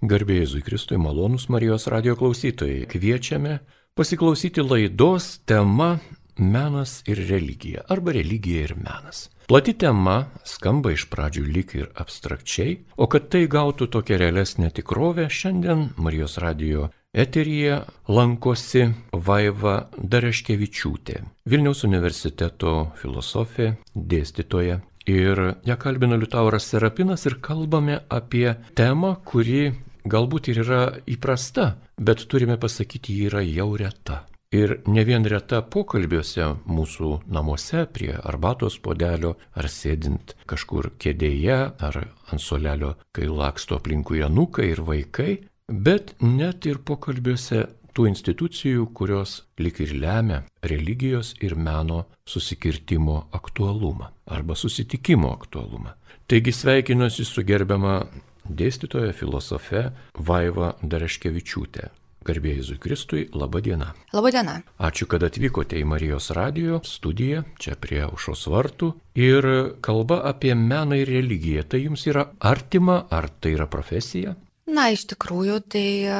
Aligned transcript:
Garbėjai 0.00 0.46
Jėzui 0.46 0.62
Kristui, 0.64 0.96
malonus 0.96 1.50
Marijos 1.52 1.84
radio 1.92 2.14
klausytojai. 2.16 2.86
Kviečiame 2.88 3.58
pasiklausyti 3.92 4.62
laidos 4.64 5.42
tema 5.44 5.98
Menas 6.40 7.02
ir 7.04 7.18
religija 7.28 7.82
arba 7.92 8.14
religija 8.16 8.62
ir 8.64 8.72
menas. 8.78 9.26
Plati 9.44 9.74
tema 9.76 10.30
skamba 10.48 10.94
iš 10.94 11.04
pradžių 11.12 11.44
lyg 11.44 11.74
ir 11.76 11.90
abstrakčiai, 12.00 12.78
o 12.96 13.10
kad 13.12 13.28
tai 13.28 13.42
gautų 13.44 13.90
tokią 13.92 14.16
realesnę 14.22 14.70
tikrovę, 14.72 15.26
šiandien 15.28 15.90
Marijos 16.00 16.38
radio 16.40 16.88
eteryje 17.12 17.82
lankosi 18.08 18.86
Vaiva 19.12 19.90
Dareškevičiūtė, 20.00 21.18
Vilniaus 21.44 21.84
universiteto 21.84 22.94
filosofė, 23.02 23.74
dėstytoja. 23.92 24.80
Ir 25.10 25.44
ją 25.66 25.76
kalbina 25.80 26.16
Liutauras 26.16 26.72
Serapinas 26.72 27.28
ir 27.28 27.36
kalbame 27.44 28.00
apie 28.08 28.54
temą, 28.78 29.16
kuri 29.24 29.72
galbūt 30.04 30.50
ir 30.52 30.62
yra 30.64 30.82
įprasta, 31.10 31.76
bet 31.98 32.26
turime 32.30 32.56
pasakyti, 32.60 33.16
ji 33.16 33.30
yra 33.30 33.42
jau 33.44 33.72
reta. 33.76 34.24
Ir 34.50 34.80
ne 34.90 35.04
vien 35.06 35.22
reta 35.30 35.60
pokalbiuose 35.62 36.48
mūsų 36.66 37.10
namuose 37.30 37.84
prie 37.94 38.10
arbatos 38.18 38.80
podelio 38.82 39.36
ar 39.54 39.68
sėdint 39.70 40.34
kažkur 40.50 40.90
kėdėje 40.98 41.58
ar 41.78 41.98
ant 42.32 42.42
solelio, 42.42 42.96
kai 43.14 43.28
laksto 43.30 43.78
aplinkui 43.78 44.24
anukai 44.26 44.72
ir 44.72 44.82
vaikai, 44.82 45.36
bet 45.70 46.16
net 46.18 46.66
ir 46.66 46.82
pokalbiuose 46.82 47.62
tų 47.94 48.08
institucijų, 48.10 48.88
kurios 48.94 49.44
lik 49.62 49.78
ir 49.84 49.94
lemia 50.02 50.42
religijos 50.66 51.36
ir 51.42 51.54
meno 51.54 52.04
susikirtimo 52.26 53.28
aktualumą 53.36 54.10
arba 54.26 54.58
susitikimo 54.58 55.30
aktualumą. 55.30 55.94
Taigi 56.26 56.52
sveikinuosi 56.54 57.24
su 57.26 57.42
gerbiama 57.46 58.00
dėstytoja 58.50 59.14
filosofe 59.16 59.90
Vaiva 60.18 60.74
Dareškevičiūtė. 60.82 61.90
Garbėjai 62.20 62.58
Jėzui 62.58 62.76
Kristui, 62.76 63.22
laba 63.32 63.62
diena. 63.64 63.94
Labą 64.12 64.28
dieną. 64.34 64.58
Ačiū, 64.76 65.06
kad 65.08 65.22
atvykote 65.24 65.78
į 65.80 65.86
Marijos 65.88 66.28
radio 66.36 66.82
studiją, 66.84 67.46
čia 67.56 67.78
prie 67.80 68.02
aušos 68.04 68.44
vartų. 68.52 68.90
Ir 69.16 69.48
kalba 69.80 70.20
apie 70.28 70.52
meną 70.52 70.98
ir 71.00 71.08
religiją. 71.08 71.64
Tai 71.64 71.80
jums 71.80 72.04
yra 72.10 72.26
artima, 72.44 73.06
ar 73.08 73.30
tai 73.40 73.54
yra 73.56 73.70
profesija? 73.72 74.36
Na, 74.70 74.86
iš 74.94 75.06
tikrųjų, 75.10 75.56
tai 75.72 75.86
e, 76.06 76.18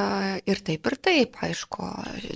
ir 0.51 0.61
taip, 0.67 0.89
ir 0.91 0.97
taip, 0.98 1.37
aišku. 1.47 1.87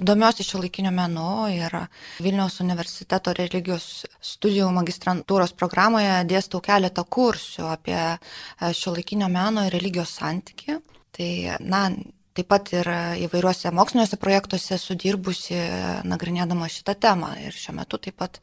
Domiuosi 0.06 0.46
šio 0.46 0.60
laikinio 0.62 0.92
menu 0.94 1.46
ir 1.50 1.74
Vilniaus 2.22 2.60
universiteto 2.62 3.34
religijos 3.34 4.04
studijų 4.22 4.68
magistrantūros 4.76 5.56
programoje 5.58 6.20
dėstau 6.30 6.62
keletą 6.64 7.02
kursių 7.16 7.66
apie 7.72 7.98
e, 7.98 8.18
šio 8.78 8.94
laikinio 8.94 9.30
meno 9.32 9.66
ir 9.66 9.74
religijos 9.74 10.14
santyki. 10.20 10.78
Tai, 11.14 11.30
na, 11.62 11.88
Taip 12.34 12.48
pat 12.50 12.72
ir 12.74 12.88
įvairiuose 13.22 13.70
moksliniuose 13.70 14.16
projektuose 14.18 14.74
sudirbusi 14.82 15.54
nagrinėdama 16.02 16.66
šitą 16.66 16.96
temą 16.98 17.28
ir 17.38 17.54
šiuo 17.54 17.76
metu 17.76 18.00
taip 18.02 18.16
pat 18.18 18.40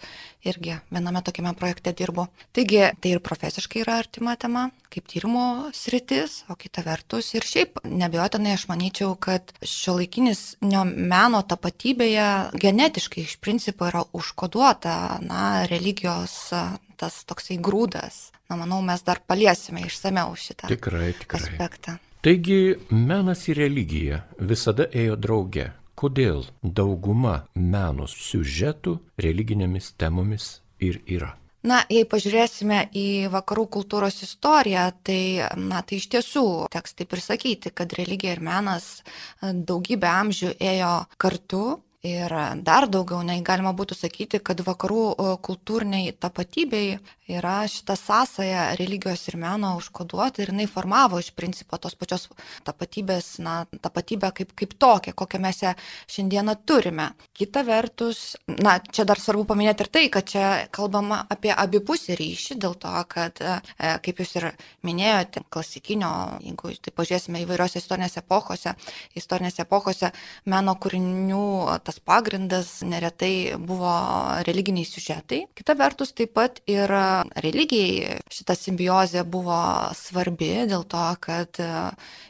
irgi 0.47 0.77
viename 0.87 1.19
tokiame 1.27 1.51
projekte 1.59 1.91
dirbu. 1.99 2.29
Taigi 2.55 2.85
tai 3.03 3.11
ir 3.11 3.19
profesiškai 3.25 3.81
yra 3.83 3.97
artima 3.99 4.37
tema, 4.39 4.69
kaip 4.95 5.09
tyrimo 5.11 5.43
sritis, 5.75 6.37
o 6.47 6.55
kita 6.55 6.85
vertus 6.85 7.33
ir 7.35 7.43
šiaip 7.43 7.81
nebejotinai 7.83 8.53
aš 8.55 8.69
manyčiau, 8.71 9.17
kad 9.19 9.51
šio 9.59 9.97
laikinis 9.99 10.45
meno 10.63 11.41
tapatybėje 11.43 12.29
genetiškai 12.63 13.25
iš 13.25 13.35
principo 13.43 13.89
yra 13.91 14.05
užkoduota 14.15 15.19
na, 15.25 15.65
religijos 15.67 16.37
tas 17.01 17.19
toksai 17.27 17.59
grūdas. 17.59 18.29
Na, 18.47 18.55
manau, 18.59 18.79
mes 18.85 19.03
dar 19.03 19.19
paliesime 19.27 19.83
išsameu 19.87 20.31
šitą 20.39 20.71
tikrai, 20.71 21.11
tikrai. 21.19 21.43
aspektą. 21.43 21.97
Taigi 22.21 22.75
menas 22.89 23.47
ir 23.49 23.57
religija 23.57 24.19
visada 24.49 24.85
ėjo 24.93 25.15
drauge. 25.17 25.63
Kodėl 25.97 26.43
dauguma 26.61 27.39
meno 27.55 28.05
siužetų 28.05 28.93
religinėmis 29.25 29.87
temomis 29.97 30.45
ir 30.77 30.99
yra? 31.09 31.31
Na, 31.65 31.79
jei 31.89 32.05
pažiūrėsime 32.05 32.83
į 32.93 33.07
vakarų 33.33 33.65
kultūros 33.73 34.21
istoriją, 34.27 34.83
tai, 35.01 35.49
na, 35.57 35.81
tai 35.81 35.97
iš 35.97 36.11
tiesų 36.13 36.45
teks 36.73 36.93
taip 37.01 37.17
ir 37.17 37.25
sakyti, 37.25 37.73
kad 37.73 37.97
religija 37.97 38.37
ir 38.37 38.45
menas 38.45 38.91
daugybę 39.41 40.13
amžių 40.21 40.53
ėjo 40.61 40.93
kartu 41.17 41.65
Ir 42.01 42.33
dar 42.65 42.87
daugiau, 42.89 43.19
nei 43.21 43.43
galima 43.45 43.75
būtų 43.77 43.93
sakyti, 43.93 44.39
kad 44.41 44.63
vakarų 44.65 45.03
kultūriniai 45.45 46.15
tapatybei 46.17 46.95
yra 47.29 47.61
šita 47.69 47.93
sąsaja 47.95 48.63
religijos 48.79 49.27
ir 49.29 49.37
meno 49.39 49.75
užkoduota 49.77 50.41
ir 50.41 50.49
jinai 50.51 50.65
formavo 50.67 51.19
iš 51.21 51.29
principo 51.37 51.77
tos 51.77 51.93
pačios 51.95 52.27
tapatybės, 52.65 53.27
na, 53.45 53.65
tapatybę 53.85 54.31
kaip, 54.35 54.55
kaip 54.57 54.73
tokią, 54.81 55.13
kokią 55.13 55.41
mes 55.43 55.61
ją 55.61 55.73
šiandieną 56.11 56.55
turime. 56.65 57.11
Kita 57.37 57.63
vertus, 57.67 58.35
na, 58.47 58.79
čia 58.81 59.05
dar 59.05 59.21
svarbu 59.21 59.45
paminėti 59.53 59.85
ir 59.85 59.91
tai, 59.93 60.03
kad 60.09 60.27
čia 60.33 60.47
kalbama 60.73 61.21
apie 61.29 61.53
abipusį 61.53 62.17
ryšį, 62.19 62.59
dėl 62.65 62.75
to, 62.81 62.95
kad, 63.13 63.39
e, 63.39 63.93
kaip 64.03 64.23
jūs 64.23 64.35
ir 64.41 64.49
minėjote, 64.87 65.45
klasikinio, 65.53 66.11
jeigu 66.43 66.73
tai 66.81 66.95
pažiūrėsime 66.97 67.45
įvairiose 67.45 67.79
istorinėse 67.79 68.25
epochose, 68.25 68.75
istorinėse 69.15 69.63
epochose 69.63 70.11
meno 70.49 70.75
kūrinių 70.81 71.45
tas 71.91 71.99
pagrindas 71.99 72.79
neretai 72.87 73.59
buvo 73.59 73.91
religiniai 74.47 74.87
siužetai. 74.87 75.41
Kita 75.57 75.75
vertus, 75.75 76.13
taip 76.15 76.31
pat 76.37 76.61
ir 76.71 76.87
religijai 77.43 78.21
šita 78.31 78.55
simbiozė 78.55 79.25
buvo 79.27 79.59
svarbi 79.97 80.53
dėl 80.71 80.87
to, 80.87 81.03
kad 81.19 81.59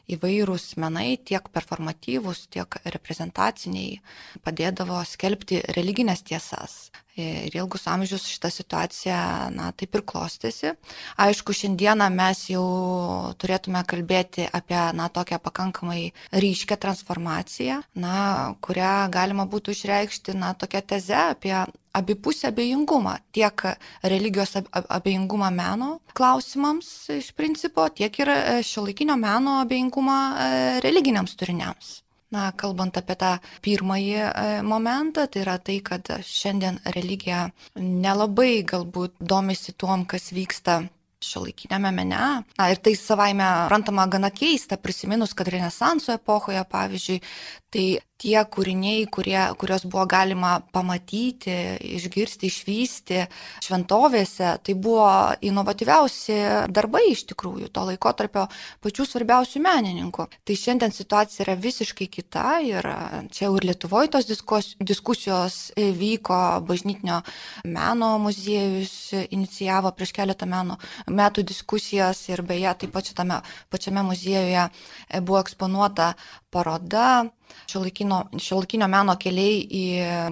įvairūs 0.10 0.66
menai, 0.82 1.20
tiek 1.22 1.46
performatyvūs, 1.54 2.48
tiek 2.58 2.80
reprezentaciniai, 2.96 4.02
padėdavo 4.42 5.04
skelbti 5.06 5.62
religinės 5.78 6.26
tiesas. 6.26 6.90
Ir 7.20 7.56
ilgus 7.56 7.84
amžius 7.92 8.24
šita 8.32 8.50
situacija, 8.54 9.18
na, 9.52 9.72
taip 9.76 9.98
ir 9.98 10.04
klostėsi. 10.08 10.72
Aišku, 11.20 11.52
šiandieną 11.52 12.08
mes 12.14 12.46
jau 12.54 12.64
turėtume 13.42 13.82
kalbėti 13.84 14.46
apie, 14.48 14.80
na, 14.96 15.10
tokią 15.12 15.42
pakankamai 15.44 16.14
ryškę 16.32 16.78
transformaciją, 16.80 17.82
na, 18.00 18.16
kurią 18.64 18.94
galima 19.12 19.44
būtų 19.44 19.76
išreikšti, 19.76 20.38
na, 20.40 20.54
tokią 20.56 20.84
tezę 20.94 21.20
apie 21.34 21.56
abipusę 21.94 22.48
abejingumą, 22.48 23.18
tiek 23.36 23.62
religijos 24.04 24.56
abejingumą 24.72 25.52
meno 25.52 25.90
klausimams 26.16 27.10
iš 27.18 27.34
principo, 27.36 27.90
tiek 27.90 28.20
ir 28.24 28.32
šio 28.64 28.86
laikinio 28.88 29.20
meno 29.20 29.60
abejingumą 29.66 30.20
e, 30.32 30.80
religiniams 30.88 31.36
turiniams. 31.36 31.92
Na, 32.32 32.46
kalbant 32.56 32.96
apie 32.96 33.18
tą 33.20 33.34
pirmąjį 33.66 34.16
e, 34.24 34.30
momentą, 34.64 35.26
tai 35.28 35.42
yra 35.44 35.58
tai, 35.60 35.82
kad 35.84 36.08
šiandien 36.24 36.80
religija 36.96 37.50
nelabai 37.76 38.64
galbūt 38.64 39.18
domisi 39.20 39.76
tuom, 39.76 40.06
kas 40.08 40.32
vyksta 40.32 40.78
šiuolaikinėme 41.22 41.92
mene. 41.94 42.22
Na, 42.58 42.70
ir 42.72 42.80
tai 42.84 42.96
savaime 42.98 43.48
rantama 43.72 44.08
gana 44.12 44.32
keista, 44.34 44.80
prisiminus, 44.80 45.36
kad 45.38 45.52
Renesanso 45.52 46.16
epochoje, 46.16 46.64
pavyzdžiui, 46.72 47.20
tai 47.74 47.86
tie 48.22 48.38
kūriniai, 48.54 49.06
kurie, 49.10 49.40
kurios 49.60 49.86
buvo 49.90 50.06
galima 50.10 50.60
pamatyti, 50.74 51.56
išgirsti, 51.98 52.50
išvysti 52.52 53.22
šventovėse, 53.66 54.54
tai 54.66 54.76
buvo 54.78 55.08
inovatyviausi 55.46 56.38
darbai 56.74 57.08
iš 57.12 57.26
tikrųjų 57.32 57.72
to 57.74 57.86
laiko 57.90 58.14
tarpio 58.18 58.46
pačių 58.84 59.08
svarbiausių 59.10 59.64
menininkų. 59.66 60.28
Tai 60.46 60.58
šiandien 60.64 60.94
situacija 60.94 61.46
yra 61.48 61.58
visiškai 61.62 62.08
kita 62.12 62.46
ir 62.68 62.90
čia 63.34 63.48
jau 63.48 63.56
ir 63.58 63.70
Lietuvoje 63.72 64.12
tos 64.14 64.30
diskusijos 64.30 65.60
vyko, 65.78 66.40
bažnytinio 66.68 67.22
meno 67.66 68.14
muziejus 68.22 68.94
inicijavo 69.30 69.94
prieš 69.98 70.14
keletą 70.18 70.50
meno, 70.50 70.78
metų 71.10 71.46
diskusijas 71.48 72.28
ir 72.30 72.46
beje 72.46 72.76
taip 72.84 72.94
pat 72.94 73.10
šitame 73.10 73.42
pačiame 73.72 74.04
muziejuje 74.06 74.68
buvo 75.22 75.42
eksponuota 75.42 76.14
paroda 76.52 77.32
šiuolaikinio 77.72 78.92
meno 78.92 79.18
keliai 79.20 79.64
į 79.66 79.86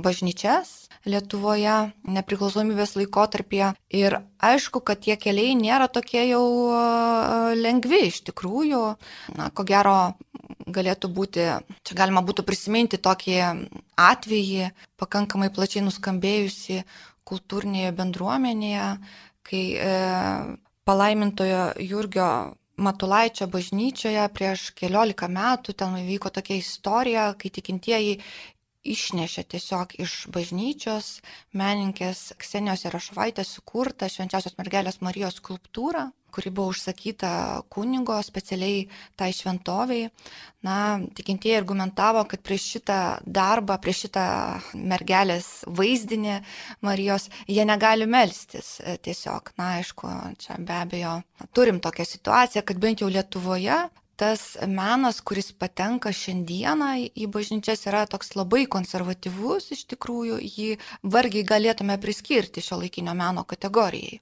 bažnyčias 0.04 0.90
Lietuvoje 1.08 1.94
nepriklausomybės 2.12 2.98
laikotarpyje. 3.00 3.72
Ir 3.96 4.18
aišku, 4.44 4.82
kad 4.84 5.00
tie 5.06 5.16
keliai 5.16 5.56
nėra 5.56 5.88
tokie 5.88 6.26
jau 6.28 6.44
lengvi 7.56 8.02
iš 8.10 8.20
tikrųjų. 8.28 8.82
Na, 9.40 9.48
ko 9.56 9.64
gero 9.64 9.96
galėtų 10.68 11.10
būti, 11.16 11.46
čia 11.88 11.98
galima 11.98 12.24
būtų 12.26 12.44
prisiminti 12.48 13.00
tokį 13.00 13.38
atvejį, 13.96 14.70
pakankamai 15.00 15.50
plačiai 15.56 15.86
nuskambėjusi 15.88 16.84
kultūrinėje 17.30 17.94
bendruomenėje, 17.96 18.86
kai 19.46 19.64
e, 19.78 19.90
palaimintojo 20.90 21.64
Jurgio 21.86 22.30
Matulaičio 22.80 23.48
bažnyčioje 23.52 24.24
prieš 24.36 24.70
keliolika 24.80 25.28
metų 25.28 25.76
ten 25.82 25.98
įvyko 26.00 26.32
tokia 26.38 26.56
istorija, 26.60 27.26
kai 27.40 27.52
tikintieji 27.58 28.20
išnešė 28.94 29.44
tiesiog 29.54 29.96
iš 30.00 30.14
bažnyčios 30.36 31.10
menininkės 31.62 32.22
Ksenijos 32.40 32.86
Erašvaitės 32.88 33.52
sukurtą 33.58 34.08
švenčiausios 34.12 34.56
mergelės 34.62 35.02
Marijos 35.04 35.42
skulptūrą. 35.42 36.08
Kuri 36.34 36.52
buvo 36.54 36.74
užsakyta 36.74 37.32
kunigo 37.70 38.18
specialiai 38.24 38.88
tai 39.20 39.32
šventoviai. 39.36 40.10
Na, 40.66 41.00
tikintieji 41.16 41.56
argumentavo, 41.56 42.26
kad 42.28 42.42
prieš 42.44 42.66
šitą 42.74 43.00
darbą, 43.24 43.78
prieš 43.80 44.06
šitą 44.08 44.26
mergelės 44.76 45.48
vaizdinį 45.66 46.42
Marijos 46.84 47.30
jie 47.48 47.64
negali 47.64 48.10
melstis 48.10 48.76
e, 48.84 48.98
tiesiog. 49.00 49.54
Na, 49.60 49.78
aišku, 49.80 50.12
čia 50.42 50.60
be 50.60 50.76
abejo 50.82 51.22
turim 51.56 51.80
tokią 51.80 52.08
situaciją, 52.08 52.66
kad 52.68 52.84
bent 52.84 53.06
jau 53.06 53.10
Lietuvoje 53.10 53.86
tas 54.20 54.58
menas, 54.68 55.22
kuris 55.24 55.54
patenka 55.56 56.12
šiandieną 56.12 56.90
į 57.16 57.28
bažnyčias, 57.32 57.86
yra 57.88 58.04
toks 58.12 58.34
labai 58.36 58.66
konservatyvus, 58.76 59.70
iš 59.76 59.86
tikrųjų 59.94 60.42
jį 60.44 60.74
vargiai 61.16 61.46
galėtume 61.48 61.96
priskirti 62.04 62.64
šio 62.66 62.82
laikinio 62.82 63.16
meno 63.16 63.46
kategorijai. 63.48 64.20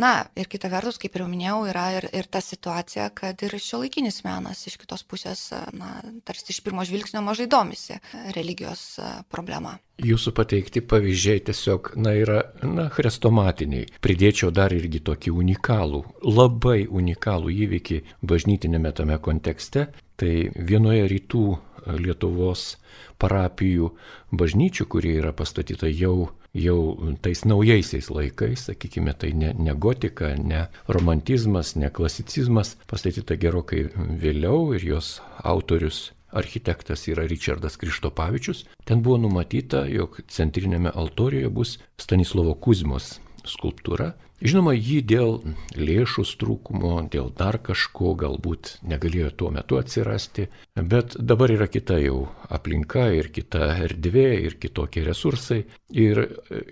Na, 0.00 0.24
ir 0.40 0.48
kita 0.48 0.70
vertus, 0.72 0.96
kaip 0.96 1.18
ir 1.18 1.26
minėjau, 1.28 1.66
yra 1.68 1.84
ir, 1.98 2.06
ir 2.16 2.28
ta 2.32 2.40
situacija, 2.40 3.10
kad 3.12 3.42
ir 3.44 3.52
šiuolaikinis 3.60 4.22
menas 4.24 4.62
iš 4.64 4.78
kitos 4.80 5.04
pusės, 5.04 5.50
na, 5.76 5.98
tarsi 6.24 6.48
iš 6.54 6.62
pirmo 6.64 6.84
žvilgsnio 6.88 7.20
mažai 7.24 7.44
domisi 7.50 7.98
religijos 8.32 8.96
problema. 9.28 9.76
Jūsų 10.02 10.32
pateikti 10.34 10.80
pavyzdžiai 10.88 11.44
tiesiog, 11.44 11.92
na, 12.00 12.14
yra, 12.16 12.40
na, 12.64 12.88
chrestomatiniai. 12.94 13.90
Pridėčiau 14.02 14.48
dar 14.50 14.72
irgi 14.72 15.02
tokį 15.04 15.34
unikalų, 15.44 16.00
labai 16.24 16.86
unikalų 16.88 17.52
įvykį 17.66 18.00
bažnytinėme 18.24 18.94
tame 18.96 19.20
kontekste. 19.20 19.90
Tai 20.16 20.32
vienoje 20.56 21.04
rytų 21.12 21.46
Lietuvos 21.98 22.76
parapijų 23.20 23.88
bažnyčių, 24.32 24.86
kurie 24.86 25.16
yra 25.18 25.32
pastatyta 25.36 25.90
jau 25.90 26.30
jau 26.54 26.96
tais 27.24 27.44
naujaisiais 27.48 28.08
laikais, 28.12 28.66
sakykime, 28.68 29.14
tai 29.18 29.32
ne, 29.32 29.52
ne 29.58 29.74
gotika, 29.74 30.34
ne 30.36 30.66
romantizmas, 30.88 31.74
ne 31.76 31.90
klasicizmas, 31.90 32.76
pastatyta 32.90 33.36
gerokai 33.40 33.86
vėliau 33.96 34.72
ir 34.76 34.84
jos 34.92 35.14
autorius 35.44 36.10
architektas 36.32 37.06
yra 37.12 37.26
Richardas 37.28 37.76
Krištopavičius. 37.80 38.64
Ten 38.88 39.02
buvo 39.04 39.18
numatyta, 39.20 39.84
jog 39.88 40.20
centrinėme 40.32 40.92
altorijoje 40.92 41.52
bus 41.52 41.78
Stanislovo 42.00 42.54
Kuzmos 42.56 43.18
skulptūra 43.48 44.12
Žinoma, 44.42 44.72
jį 44.74 44.96
dėl 45.06 45.36
lėšų 45.78 46.24
trūkumo, 46.40 46.96
dėl 47.12 47.28
dar 47.38 47.60
kažko 47.62 48.16
galbūt 48.18 48.72
negalėjo 48.90 49.30
tuo 49.38 49.50
metu 49.54 49.78
atsirasti, 49.78 50.48
bet 50.74 51.14
dabar 51.14 51.52
yra 51.54 51.68
kita 51.70 52.00
jau 52.02 52.24
aplinka 52.50 53.06
ir 53.14 53.30
kita 53.30 53.68
erdvė 53.84 54.26
ir 54.48 54.56
kitokie 54.58 55.04
resursai. 55.06 55.60
Ir 55.94 56.24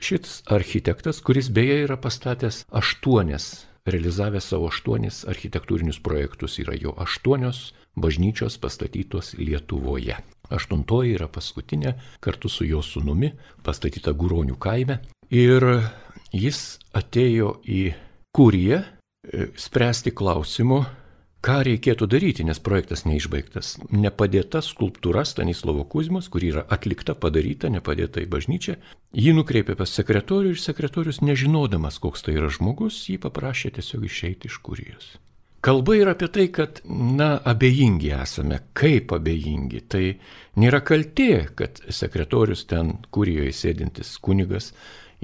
šis 0.02 0.40
architektas, 0.50 1.22
kuris 1.22 1.52
beje 1.54 1.84
yra 1.84 1.98
pastatęs 2.00 2.64
aštuonias, 2.74 3.68
realizavęs 3.86 4.50
savo 4.50 4.72
aštuonis 4.72 5.22
architektūrinius 5.30 6.02
projektus, 6.02 6.58
yra 6.58 6.74
jo 6.74 6.96
aštuonios 6.98 7.70
bažnyčios 7.94 8.58
pastatytos 8.58 9.36
Lietuvoje. 9.38 10.18
Aštuntoji 10.50 11.14
yra 11.14 11.30
paskutinė 11.30 11.94
kartu 12.18 12.50
su 12.50 12.66
jo 12.66 12.82
sunumi 12.82 13.30
pastatyta 13.62 14.10
Guronių 14.10 14.58
kaime. 14.58 14.98
Ir 15.30 15.62
jis 16.32 16.78
atėjo 16.96 17.58
į 17.66 17.82
kuriją 18.34 18.80
e, 18.82 19.46
spręsti 19.58 20.12
klausimų, 20.16 20.80
ką 21.40 21.56
reikėtų 21.64 22.06
daryti, 22.10 22.44
nes 22.44 22.60
projektas 22.60 23.06
neišbaigtas. 23.08 23.78
Nepadėta 23.90 24.60
skulptūra 24.64 25.24
Stanislovo 25.24 25.86
Kuzmos, 25.88 26.28
kuri 26.32 26.52
yra 26.52 26.66
atlikta, 26.68 27.16
padaryta, 27.16 27.70
nepadėta 27.72 28.20
į 28.20 28.28
bažnyčią, 28.32 28.76
jį 29.16 29.34
nukreipė 29.38 29.78
pas 29.78 29.94
sekretorių 29.96 30.52
ir 30.54 30.60
sekretorius, 30.60 31.22
nežinodamas, 31.24 31.98
koks 32.02 32.26
tai 32.26 32.36
yra 32.36 32.52
žmogus, 32.52 33.06
jį 33.08 33.18
paprašė 33.24 33.74
tiesiog 33.80 34.06
išeiti 34.10 34.52
iš 34.52 34.60
kurijos. 34.64 35.16
Kalba 35.60 35.92
yra 35.98 36.14
apie 36.16 36.30
tai, 36.32 36.46
kad, 36.56 36.80
na, 36.88 37.34
abejingi 37.44 38.14
esame. 38.16 38.62
Kaip 38.72 39.12
abejingi? 39.12 39.82
Tai 39.92 40.04
nėra 40.60 40.80
kaltė, 40.80 41.50
kad 41.56 41.82
sekretorius 41.92 42.64
ten, 42.68 42.94
kurijoje 43.12 43.52
sėdintis 43.58 44.14
kunigas, 44.24 44.70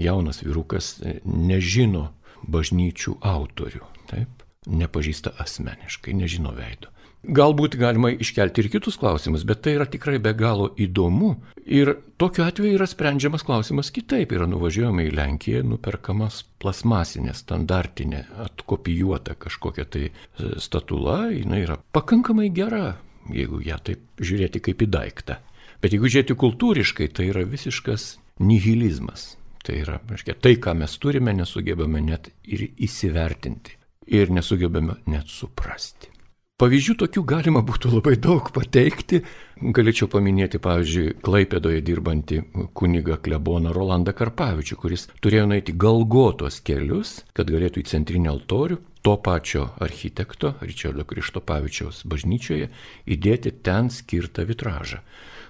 jaunas 0.00 0.43
vyrukas 0.44 0.96
e, 1.00 1.19
nežino 1.25 2.10
bažnyčių 2.46 3.16
autorių, 3.26 3.87
taip, 4.10 4.44
nepažįsta 4.66 5.34
asmeniškai, 5.43 6.14
nežino 6.16 6.52
veido. 6.56 6.93
Galbūt 7.26 7.75
galima 7.75 8.12
iškelti 8.12 8.62
ir 8.62 8.69
kitus 8.70 8.94
klausimus, 9.00 9.43
bet 9.48 9.64
tai 9.64 9.72
yra 9.75 9.87
tikrai 9.90 10.20
be 10.22 10.31
galo 10.37 10.69
įdomu. 10.78 11.32
Ir 11.66 11.96
tokiu 12.22 12.44
atveju 12.44 12.76
yra 12.76 12.87
sprendžiamas 12.87 13.43
klausimas 13.43 13.90
kitaip. 13.90 14.31
Yra 14.37 14.46
nuvažiuojama 14.46 15.02
į 15.08 15.14
Lenkiją, 15.16 15.64
nuperkamas 15.66 16.44
plasmasinė, 16.62 17.34
standartinė, 17.34 18.22
atkopijuota 18.44 19.34
kažkokia 19.43 19.88
tai 19.90 20.04
e, 20.06 20.12
statula, 20.62 21.32
jinai 21.34 21.64
yra 21.64 21.81
pakankamai 21.96 22.52
gera, 22.54 23.00
jeigu 23.34 23.58
ją 23.64 23.81
taip 23.82 24.22
žiūrėti 24.22 24.62
kaip 24.69 24.87
į 24.87 24.90
daiktą. 24.94 25.40
Bet 25.82 25.96
jeigu 25.96 26.12
žiūrėti 26.12 26.38
kultūriškai, 26.38 27.10
tai 27.16 27.32
yra 27.32 27.43
visiškas 27.48 28.12
nihilizmas. 28.38 29.32
Tai 29.67 29.79
yra, 29.83 29.97
reiškia, 30.07 30.37
tai, 30.39 30.55
ką 30.63 30.77
mes 30.79 30.93
turime, 31.03 31.33
nesugebame 31.35 31.99
net 32.05 32.31
ir 32.47 32.69
įsivertinti. 32.87 33.75
Ir 34.15 34.31
nesugebame 34.31 35.01
net 35.11 35.27
suprasti. 35.33 36.13
Pavyzdžių 36.57 36.95
tokių 37.03 37.23
galima 37.29 37.61
būtų 37.67 37.91
labai 37.97 38.15
daug 38.23 38.47
pateikti. 38.55 39.19
Galėčiau 39.77 40.07
paminėti, 40.09 40.61
pavyzdžiui, 40.63 41.17
Klaipėdoje 41.27 41.83
dirbantį 41.85 42.39
kunigą 42.79 43.19
kleboną 43.21 43.75
Rolandą 43.77 44.15
Karpavičių, 44.17 44.79
kuris 44.81 45.09
turėjo 45.21 45.51
nueiti 45.51 45.75
galgotos 45.77 46.63
kelius, 46.65 47.19
kad 47.37 47.51
galėtų 47.53 47.83
į 47.83 47.89
centrinį 47.91 48.31
altorių 48.33 48.79
to 49.05 49.19
pačio 49.21 49.67
architekto, 49.85 50.55
Ričardo 50.63 51.05
Krištopavičiaus 51.11 52.07
bažnyčioje, 52.09 52.71
įdėti 53.05 53.53
ten 53.67 53.91
skirtą 53.93 54.47
vitražą 54.49 55.03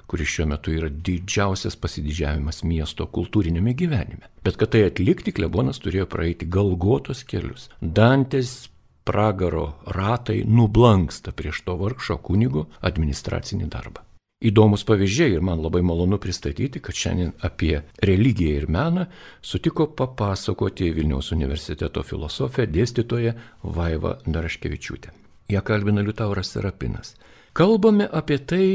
kuris 0.06 0.31
šiuo 0.31 0.47
metu 0.53 0.73
yra 0.75 0.88
didžiausias 0.88 1.76
pasididžiavimas 1.82 2.62
miesto 2.64 3.06
kultūrinėme 3.11 3.75
gyvenime. 3.75 4.31
Bet 4.47 4.58
kad 4.61 4.75
tai 4.75 4.87
atlikti, 4.87 5.35
klebonas 5.35 5.82
turėjo 5.82 6.06
praeiti 6.11 6.47
galgotos 6.47 7.25
kelius. 7.26 7.69
Dantės 7.81 8.69
pragaro 9.06 9.69
ratai 9.87 10.43
nublanksta 10.47 11.32
prieš 11.32 11.62
to 11.67 11.79
vargšo 11.79 12.19
kunigo 12.23 12.67
administracinį 12.87 13.70
darbą. 13.70 14.03
Įdomus 14.47 14.82
pavyzdžiai 14.85 15.32
ir 15.32 15.44
man 15.47 15.62
labai 15.64 15.81
malonu 15.87 16.19
pristatyti, 16.20 16.82
kad 16.85 16.94
šiandien 16.94 17.31
apie 17.47 17.79
religiją 18.05 18.58
ir 18.58 18.67
meną 18.69 19.06
sutiko 19.41 19.87
papasakoti 19.97 20.91
Vilniaus 20.93 21.31
universiteto 21.32 22.03
filosofė 22.05 22.67
dėstytoja 22.69 23.32
Vaiva 23.62 24.19
Daraškevičiūtė. 24.26 25.14
Ja 25.49 25.62
kalbina 25.64 26.05
Liutauras 26.05 26.53
Serapinas. 26.53 27.14
Kalbame 27.56 28.05
apie 28.13 28.36
tai, 28.44 28.67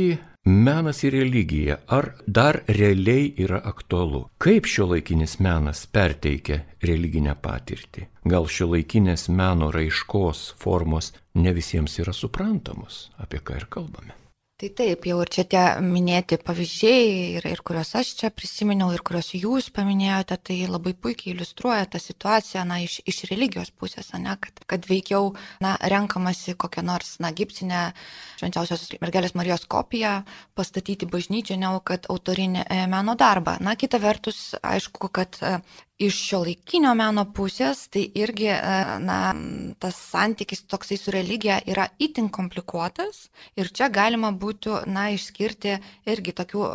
Menas 0.43 1.03
ir 1.03 1.13
religija, 1.13 1.75
ar 1.87 2.15
dar 2.25 2.63
realiai 2.67 3.27
yra 3.37 3.59
aktualu? 3.61 4.23
Kaip 4.41 4.65
šio 4.65 4.87
laikinis 4.89 5.35
menas 5.37 5.83
perteikia 5.85 6.63
religinę 6.81 7.35
patirtį? 7.37 8.07
Gal 8.25 8.49
šio 8.49 8.71
laikinės 8.71 9.27
meno 9.29 9.69
raiškos 9.69 10.41
formos 10.57 11.11
ne 11.35 11.53
visiems 11.53 11.99
yra 12.01 12.13
suprantamos, 12.17 13.11
apie 13.21 13.37
ką 13.37 13.59
ir 13.61 13.67
kalbame? 13.69 14.17
Tai 14.61 14.67
taip, 14.77 15.05
jau 15.09 15.15
ir 15.23 15.29
čia 15.33 15.43
tie 15.49 15.61
minėti 15.81 16.37
pavyzdžiai, 16.37 17.05
ir, 17.39 17.45
ir 17.49 17.61
kuriuos 17.65 17.95
aš 17.97 18.11
čia 18.19 18.29
prisiminiau, 18.29 18.91
ir 18.93 19.01
kuriuos 19.01 19.31
jūs 19.33 19.71
paminėjote, 19.73 20.37
tai 20.37 20.57
labai 20.69 20.93
puikiai 20.93 21.31
iliustruoja 21.33 21.87
tą 21.89 21.97
situaciją, 22.03 22.67
na, 22.69 22.77
iš, 22.85 22.99
iš 23.09 23.23
religijos 23.31 23.73
pusės, 23.73 24.11
ne, 24.21 24.35
kad, 24.37 24.61
kad 24.69 24.85
veikiau, 24.85 25.31
na, 25.65 25.73
renkamasi 25.81 26.53
kokią 26.61 26.85
nors, 26.85 27.15
na, 27.25 27.33
gipsinę 27.33 27.87
švenčiausios 28.37 28.85
mergelės 29.01 29.33
Marijos 29.33 29.65
kopiją 29.65 30.19
pastatyti 30.53 31.09
bažnyčią, 31.09 31.57
negu 31.57 31.81
kad 31.81 32.05
autorinį 32.13 32.61
e, 32.67 32.83
meno 32.93 33.17
darbą. 33.17 33.57
Na, 33.65 33.73
kita 33.73 33.97
vertus, 33.97 34.51
aišku, 34.61 35.09
kad 35.09 35.41
e, 35.41 35.57
iš 36.01 36.17
šio 36.27 36.39
laikinio 36.45 36.93
meno 36.97 37.27
pusės, 37.35 37.83
tai 37.93 38.03
irgi, 38.17 38.47
e, 38.53 38.77
na, 39.05 39.19
tas 39.81 39.97
santykis 40.11 40.63
toksai 40.71 40.97
su 40.97 41.13
religija 41.13 41.59
yra 41.69 41.87
itin 42.01 42.29
komplikuotas 42.33 43.27
ir 43.59 43.69
čia 43.69 43.89
galima 43.93 44.31
būtų, 44.43 44.81
na, 44.89 45.09
išskirti 45.13 45.77
irgi 46.09 46.33
tokių 46.41 46.65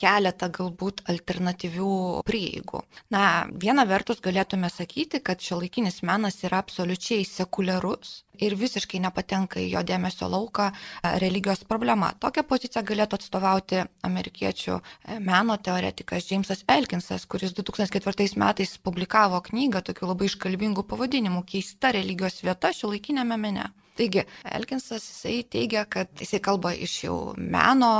keletą 0.00 0.50
galbūt 0.58 1.04
alternatyvių 1.14 1.94
prieigų. 2.28 2.84
Na, 3.14 3.24
viena 3.48 3.86
vertus 3.88 4.20
galėtume 4.24 4.70
sakyti, 4.72 5.22
kad 5.24 5.40
šio 5.40 5.62
laikinis 5.62 6.02
menas 6.04 6.42
yra 6.44 6.60
absoliučiai 6.64 7.24
sekuliarus 7.28 8.20
ir 8.42 8.56
visiškai 8.58 9.00
nepatenka 9.02 9.60
į 9.62 9.68
jo 9.74 9.82
dėmesio 9.86 10.28
lauką 10.30 10.70
e, 10.70 10.74
religijos 11.22 11.64
problema. 11.68 12.12
Tokią 12.20 12.44
poziciją 12.48 12.82
galėtų 12.86 13.18
atstovauti 13.18 13.82
amerikiečių 14.06 14.74
e, 14.74 15.18
meno 15.22 15.56
teoretikas 15.56 16.30
Jamesas 16.30 16.64
Elkinsas, 16.70 17.26
kuris 17.30 17.54
2004 17.56 18.34
metais 18.40 18.73
publikavo 18.78 19.40
knygą 19.48 19.82
tokiu 19.88 20.08
labai 20.10 20.28
iškalbingu 20.30 20.84
pavadinimu 20.90 21.42
Keista 21.50 21.92
religijos 21.96 22.42
vieta 22.46 22.72
šio 22.72 22.92
laikinėme 22.92 23.38
mene. 23.46 23.66
Taigi, 23.94 24.24
Elkinsas 24.50 25.04
jisai 25.06 25.44
teigia, 25.46 25.84
kad 25.86 26.10
jisai 26.18 26.40
kalba 26.42 26.72
iš 26.74 26.96
jau 27.04 27.18
meno 27.38 27.90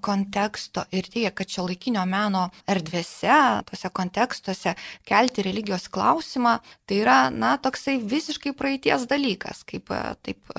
konteksto 0.00 0.86
ir 0.94 1.08
teigia, 1.12 1.32
kad 1.36 1.50
šio 1.52 1.66
laikinio 1.66 2.04
meno 2.08 2.46
erdvėse, 2.70 3.36
tose 3.68 3.90
kontekstuose 3.92 4.72
kelti 5.08 5.44
religijos 5.44 5.90
klausimą, 5.92 6.54
tai 6.88 7.02
yra, 7.02 7.18
na, 7.28 7.54
toksai 7.60 7.98
visiškai 8.00 8.54
praeities 8.56 9.04
dalykas, 9.10 9.60
kaip 9.68 9.92
taip 10.24 10.54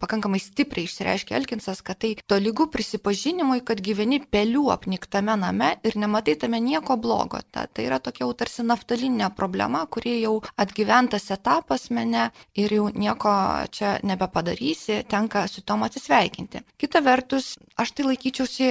pakankamai 0.00 0.40
stipriai 0.40 0.88
išsireiškia 0.88 1.36
Elkinsas, 1.36 1.82
kad 1.84 2.00
tai 2.00 2.14
to 2.24 2.38
lygų 2.40 2.70
prisipažinimui, 2.72 3.60
kad 3.68 3.84
gyveni 3.84 4.22
pelių 4.32 4.64
apniktame 4.72 5.36
name 5.40 5.74
ir 5.84 5.98
nematai 6.00 6.38
tame 6.40 6.60
nieko 6.62 6.96
blogo. 6.96 7.42
Ta, 7.52 7.66
tai 7.68 7.86
yra 7.90 8.00
tokia 8.00 8.24
jau 8.24 8.32
tarsi 8.38 8.64
naftalinė 8.64 9.28
problema, 9.36 9.84
kuri 9.92 10.18
jau 10.22 10.38
atgyventas 10.56 11.28
etapas 11.34 11.90
mene 11.92 12.30
ir 12.56 12.72
jau 12.78 12.88
nieko 12.94 13.32
čia 13.72 13.98
nebe 14.06 14.21
nebepadarysi, 14.22 15.02
tenka 15.08 15.48
su 15.48 15.62
tom 15.62 15.82
atsisveikinti. 15.82 16.58
Kita 16.76 17.00
vertus, 17.00 17.58
aš 17.76 17.92
tai 17.92 18.06
laikyčiausi 18.06 18.68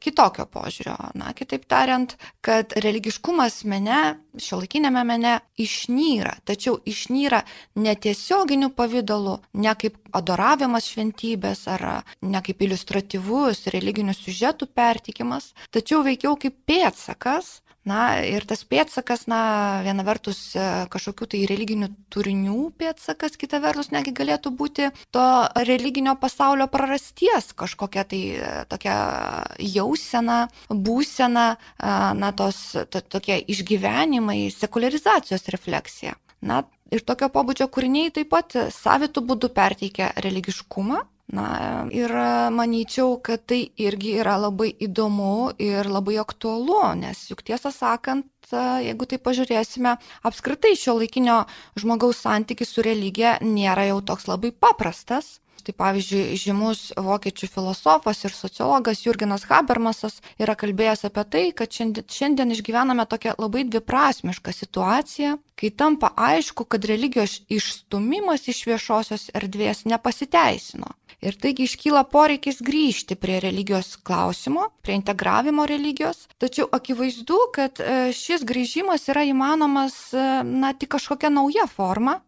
kitokio 0.00 0.46
požiūrio. 0.46 0.96
Na, 1.14 1.32
kitaip 1.34 1.66
tariant, 1.68 2.16
kad 2.40 2.72
religiškumas 2.76 3.64
mene, 3.64 4.18
šio 4.38 4.60
laikinėme 4.62 5.04
mene 5.06 5.38
išnyra, 5.58 6.38
tačiau 6.44 6.78
išnyra 6.86 7.42
netiesioginiu 7.76 8.70
pavydalu, 8.76 9.38
ne 9.54 9.74
kaip 9.78 9.98
adoravimas 10.12 10.88
šventybės 10.88 11.66
ar 11.68 11.86
ne 12.22 12.42
kaip 12.42 12.62
iliustratyvus 12.62 13.66
religinių 13.74 14.16
siužetų 14.16 14.70
pertikimas, 14.74 15.52
tačiau 15.70 16.02
veikiau 16.06 16.36
kaip 16.40 16.58
pėtsakas 16.68 17.58
Na 17.88 18.20
ir 18.26 18.44
tas 18.48 18.64
pėtsakas, 18.68 19.24
na, 19.30 19.40
viena 19.86 20.04
vertus 20.04 20.38
e, 20.56 20.64
kažkokių 20.92 21.28
tai 21.32 21.40
religinių 21.48 21.88
turinių 22.12 22.56
pėtsakas, 22.80 23.38
kita 23.40 23.60
vertus 23.64 23.88
negi 23.94 24.12
galėtų 24.16 24.52
būti 24.58 24.90
to 25.14 25.24
religinio 25.68 26.16
pasaulio 26.20 26.66
prarasties 26.72 27.52
kažkokia 27.56 28.04
tai 28.10 28.22
e, 28.34 28.50
tokia 28.68 28.96
jausena, 29.62 30.40
būsena, 30.68 31.46
e, 31.56 31.92
na, 32.20 32.32
tos 32.36 32.60
to, 32.92 33.02
tokie 33.16 33.38
išgyvenimai, 33.54 34.40
sekularizacijos 34.52 35.48
refleksija. 35.54 36.18
Na, 36.44 36.62
ir 36.92 37.02
tokio 37.08 37.30
pobūdžio 37.32 37.70
kūriniai 37.72 38.12
taip 38.14 38.34
pat 38.34 38.58
savitų 38.74 39.24
būdų 39.32 39.54
perteikia 39.56 40.12
religiškumą, 40.24 41.06
Na 41.28 41.84
ir 41.92 42.08
manyčiau, 42.56 43.18
kad 43.20 43.42
tai 43.50 43.60
irgi 43.76 44.14
yra 44.22 44.38
labai 44.40 44.70
įdomu 44.72 45.52
ir 45.60 45.84
labai 45.84 46.16
aktualu, 46.22 46.80
nes 47.02 47.26
juk 47.28 47.42
tiesą 47.44 47.68
sakant, 47.68 48.24
jeigu 48.48 49.04
tai 49.04 49.18
pažiūrėsime, 49.20 49.98
apskritai 50.24 50.72
šio 50.72 50.94
laikinio 50.96 51.42
žmogaus 51.76 52.22
santykis 52.24 52.72
su 52.72 52.84
religija 52.86 53.36
nėra 53.44 53.90
jau 53.90 54.00
toks 54.00 54.24
labai 54.30 54.54
paprastas. 54.56 55.36
Tai 55.68 55.74
pavyzdžiui, 55.76 56.36
žymus 56.40 56.80
vokiečių 56.96 57.48
filosofas 57.52 58.22
ir 58.24 58.32
sociologas 58.32 59.02
Jurginas 59.04 59.44
Habermasas 59.50 60.22
yra 60.40 60.54
kalbėjęs 60.56 61.04
apie 61.04 61.24
tai, 61.28 61.42
kad 61.52 61.68
šiandien, 61.68 62.06
šiandien 62.08 62.54
išgyvename 62.54 63.04
tokią 63.04 63.34
labai 63.36 63.66
dviprasmišką 63.68 64.54
situaciją, 64.56 65.34
kai 65.60 65.68
tampa 65.76 66.14
aišku, 66.16 66.64
kad 66.64 66.88
religijos 66.88 67.42
išstumimas 67.52 68.48
iš 68.48 68.62
viešosios 68.70 69.28
erdvės 69.36 69.84
nepasiteisino. 69.84 70.94
Ir 71.18 71.34
taigi 71.34 71.64
iškyla 71.66 72.04
poreikis 72.12 72.60
grįžti 72.62 73.16
prie 73.18 73.40
religijos 73.42 73.96
klausimo, 74.06 74.68
prie 74.86 74.94
integravimo 74.94 75.64
religijos, 75.66 76.28
tačiau 76.38 76.68
akivaizdu, 76.70 77.38
kad 77.56 77.82
e, 77.82 78.12
šis 78.14 78.44
grįžimas 78.46 79.08
yra 79.10 79.24
įmanomas, 79.26 79.96
e, 80.14 80.28
na, 80.46 80.70
tik 80.78 80.92
kažkokia 80.94 81.32
nauja 81.34 81.66
forma, 81.66 82.20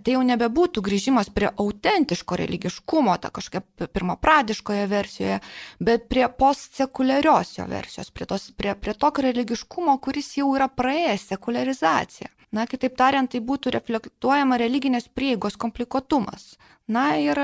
tai 0.00 0.16
jau 0.16 0.24
nebebūtų 0.24 0.80
grįžimas 0.88 1.28
prie 1.36 1.50
autentiško 1.52 2.40
religiškumo, 2.40 3.18
ta 3.20 3.28
kažkokia 3.28 3.90
pirmapradiškoje 3.92 4.88
versijoje, 4.88 5.38
bet 5.76 6.08
prie 6.08 6.24
postsekuliarios 6.32 7.58
jo 7.58 7.68
versijos, 7.68 8.08
prie, 8.08 8.24
tos, 8.30 8.48
prie, 8.56 8.72
prie 8.72 8.96
tokio 8.96 9.28
religiškumo, 9.28 10.00
kuris 10.00 10.32
jau 10.40 10.48
yra 10.56 10.72
praėjęs 10.72 11.28
sekularizaciją. 11.34 12.32
Na, 12.50 12.66
kitaip 12.66 12.96
tariant, 12.98 13.30
tai 13.30 13.38
būtų 13.46 13.70
reflektuojama 13.76 14.58
religinės 14.58 15.06
prieigos 15.14 15.54
komplikuotumas. 15.60 16.56
Na 16.90 17.14
ir 17.22 17.38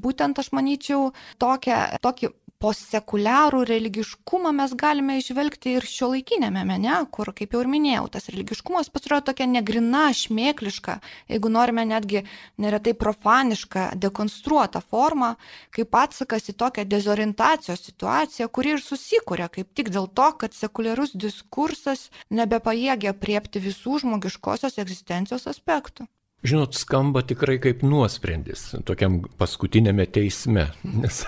būtent 0.00 0.38
aš 0.40 0.48
manyčiau, 0.56 1.10
tokią, 1.42 2.00
tokį 2.00 2.30
postsekuliarų 2.62 3.62
religiškumą 3.68 4.52
mes 4.56 4.72
galime 4.78 5.18
išvelgti 5.20 5.74
ir 5.76 5.86
šio 5.88 6.10
laikinėme 6.14 6.62
mene, 6.68 6.94
kur, 7.12 7.30
kaip 7.36 7.54
jau 7.54 7.62
ir 7.62 7.70
minėjau, 7.70 8.06
tas 8.16 8.30
religiškumas 8.32 8.90
pasirodo 8.94 9.28
tokia 9.30 9.48
negrina, 9.50 10.06
šmėkliška, 10.16 10.98
jeigu 11.32 11.52
norime 11.52 11.86
netgi 11.88 12.24
neretai 12.62 12.96
profanišką, 12.98 13.86
dekonstruotą 14.06 14.82
formą, 14.82 15.34
kaip 15.76 16.00
atsakas 16.00 16.50
į 16.52 16.56
tokią 16.64 16.86
dezorientacijos 16.88 17.86
situaciją, 17.90 18.48
kuri 18.48 18.76
ir 18.76 18.84
susikūrė 18.84 19.50
kaip 19.58 19.72
tik 19.76 19.92
dėl 19.94 20.08
to, 20.08 20.32
kad 20.40 20.56
sekuliarus 20.56 21.14
diskursas 21.14 22.08
nebepajėgia 22.30 23.14
priepti 23.16 23.62
visų 23.62 24.02
žmogiškosios 24.04 24.80
egzistencijos 24.82 25.48
aspektų. 25.52 26.08
Žinot, 26.46 26.76
skamba 26.78 27.24
tikrai 27.26 27.56
kaip 27.58 27.80
nuosprendis 27.82 28.68
tokiam 28.86 29.18
paskutinėme 29.40 30.04
teisme, 30.14 30.68
nes 30.86 31.22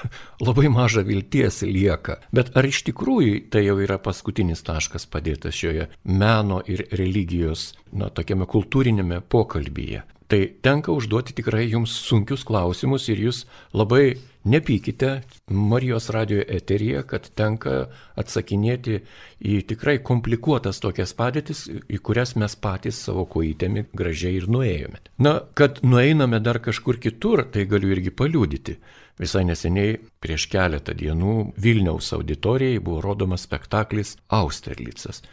labai 0.47 0.69
maža 0.71 1.03
vilties 1.07 1.65
lieka. 1.67 2.21
Bet 2.35 2.53
ar 2.59 2.69
iš 2.69 2.85
tikrųjų 2.87 3.49
tai 3.51 3.65
jau 3.65 3.79
yra 3.83 3.99
paskutinis 4.03 4.63
taškas 4.67 5.09
padėtas 5.11 5.59
šioje 5.59 5.89
meno 6.07 6.61
ir 6.71 6.85
religijos, 7.01 7.73
na, 7.91 8.13
tokiame 8.15 8.47
kultūrinėme 8.47 9.21
pokalbyje? 9.27 10.05
Tai 10.29 10.41
tenka 10.63 10.93
užduoti 10.93 11.35
tikrai 11.35 11.65
jums 11.67 11.95
sunkius 12.05 12.45
klausimus 12.47 13.09
ir 13.09 13.23
jūs 13.27 13.47
labai 13.73 14.19
nepykite 14.45 15.23
Marijos 15.51 16.11
radio 16.11 16.43
eteryje, 16.43 17.03
kad 17.09 17.29
tenka 17.39 17.89
atsakinėti 18.19 19.01
į 19.41 19.61
tikrai 19.71 19.99
komplikuotas 20.05 20.81
tokias 20.83 21.15
padėtis, 21.19 21.67
į 21.69 21.99
kurias 22.05 22.35
mes 22.39 22.55
patys 22.57 23.01
savo 23.09 23.27
kojitėmi 23.31 23.89
gražiai 23.97 24.39
ir 24.39 24.49
nuėjome. 24.51 25.03
Na, 25.19 25.39
kad 25.55 25.83
nueiname 25.83 26.41
dar 26.41 26.63
kažkur 26.65 27.01
kitur, 27.03 27.45
tai 27.53 27.67
galiu 27.71 27.93
irgi 27.97 28.15
paliūdyti. 28.15 28.79
Visai 29.19 29.43
neseniai, 29.43 29.97
prieš 30.23 30.45
keletą 30.53 30.95
dienų, 30.95 31.33
Vilniaus 31.59 32.13
auditorijai 32.15 32.79
buvo 32.79 33.01
rodomas 33.03 33.49
spektaklis 33.49 34.15
Austerlicas. 34.31 35.25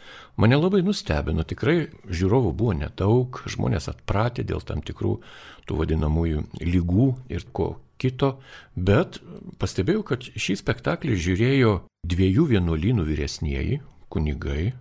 Mane 0.42 0.58
labai 0.58 0.82
nustebino, 0.82 1.46
tikrai 1.46 1.86
žiūrovų 2.10 2.50
buvo 2.58 2.74
nedaug, 2.80 3.38
žmonės 3.46 3.86
atpratę 3.94 4.42
dėl 4.42 4.66
tam 4.66 4.82
tikrų 4.82 5.14
tų 5.70 5.78
vadinamųjų 5.78 6.42
lygų 6.66 7.10
ir 7.30 7.46
ko 7.54 7.76
kito, 8.00 8.36
bet 8.76 9.20
pastebėjau, 9.60 10.04
kad 10.12 10.26
šį 10.34 10.58
spektaklį 10.62 11.16
žiūrėjo 11.26 11.72
dviejų 12.06 12.50
vienuolynų 12.54 13.06
vyresnieji 13.08 13.80
kunigai, 14.12 14.74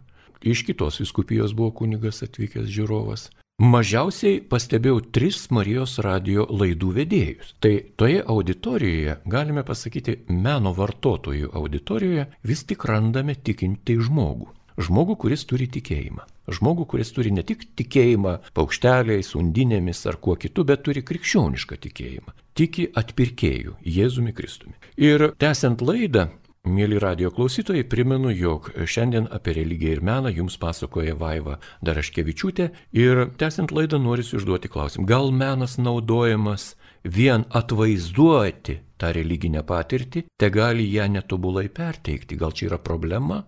iš 0.46 0.66
kitos 0.68 1.02
viskupijos 1.02 1.56
buvo 1.58 1.74
kunigas 1.82 2.22
atvykęs 2.26 2.70
žiūrovas, 2.70 3.30
Mažiausiai 3.56 4.42
pastebėjau 4.52 4.98
tris 5.16 5.38
Marijos 5.48 5.94
radio 6.04 6.44
laidų 6.52 6.90
vedėjus. 6.98 7.54
Tai 7.64 7.72
toje 7.96 8.20
auditorijoje, 8.20 9.14
galime 9.32 9.64
pasakyti, 9.64 10.18
meno 10.28 10.74
vartotojų 10.76 11.54
auditorijoje 11.56 12.26
vis 12.44 12.66
tik 12.68 12.84
randame 12.84 13.38
tikinti 13.40 13.96
žmogų. 13.96 14.52
Žmogų, 14.76 15.16
kuris 15.24 15.48
turi 15.48 15.70
tikėjimą. 15.72 16.28
Žmogų, 16.52 16.86
kuris 16.94 17.12
turi 17.16 17.34
ne 17.34 17.44
tik 17.48 17.66
tikėjimą 17.80 18.38
paukšteliais, 18.58 19.34
undinėmis 19.38 20.06
ar 20.10 20.20
kuo 20.22 20.38
kitu, 20.40 20.66
bet 20.68 20.86
turi 20.86 21.02
krikščionišką 21.06 21.80
tikėjimą. 21.88 22.36
Tiki 22.56 22.90
atpirkėjų, 22.96 23.78
Jėzumi 23.84 24.34
Kristumi. 24.36 24.78
Ir 25.02 25.32
tęsiant 25.42 25.82
laidą, 25.84 26.30
Mėly 26.66 26.98
radio 26.98 27.30
klausytojai, 27.30 27.84
primenu, 27.86 28.32
jog 28.34 28.72
šiandien 28.90 29.28
apie 29.30 29.54
religiją 29.54 30.00
ir 30.00 30.00
meną 30.02 30.32
jums 30.34 30.56
pasakoja 30.58 31.14
Vaiva 31.14 31.60
Daraškevičiūtė 31.86 32.66
ir 32.98 33.22
tęsiant 33.38 33.70
laidą 33.70 34.00
noriu 34.02 34.26
užduoti 34.40 34.72
klausimą. 34.74 35.06
Gal 35.06 35.30
menas 35.30 35.78
naudojamas 35.78 36.72
vien 37.06 37.46
atvaizduoti 37.54 38.80
tą 38.98 39.14
religinę 39.14 39.62
patirtį, 39.62 40.26
te 40.42 40.50
gali 40.50 40.88
ją 40.90 41.06
netobulai 41.20 41.68
perteikti, 41.70 42.40
gal 42.42 42.56
čia 42.58 42.72
yra 42.72 42.82
problema? 42.82 43.44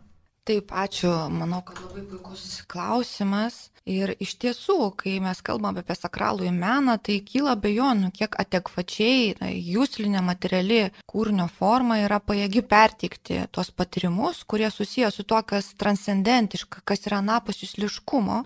Taip, 0.47 0.69
ačiū. 0.71 1.11
Manau, 1.27 1.59
kad 1.67 1.79
labai 1.83 2.05
puikus 2.07 2.61
klausimas. 2.71 3.67
Ir 3.87 4.13
iš 4.23 4.33
tiesų, 4.39 4.77
kai 4.99 5.17
mes 5.23 5.41
kalbame 5.43 5.81
apie 5.83 5.95
sakralų 5.95 6.45
į 6.47 6.53
meną, 6.55 6.97
tai 7.03 7.17
kyla 7.23 7.55
bejonių, 7.59 8.13
kiek 8.15 8.35
adekvačiai 8.39 9.33
jūslinė 9.63 10.21
materiali 10.23 10.79
kūrinio 11.07 11.49
forma 11.51 11.97
yra 12.03 12.19
pajėgi 12.23 12.63
pertikti 12.67 13.41
tuos 13.51 13.71
patyrimus, 13.75 14.45
kurie 14.47 14.67
susijęs 14.71 15.19
su 15.19 15.27
tuo, 15.27 15.39
kas 15.51 15.73
transcendentiška, 15.79 16.83
kas 16.87 17.03
yra 17.07 17.19
napus 17.23 17.63
jūsliškumo. 17.63 18.41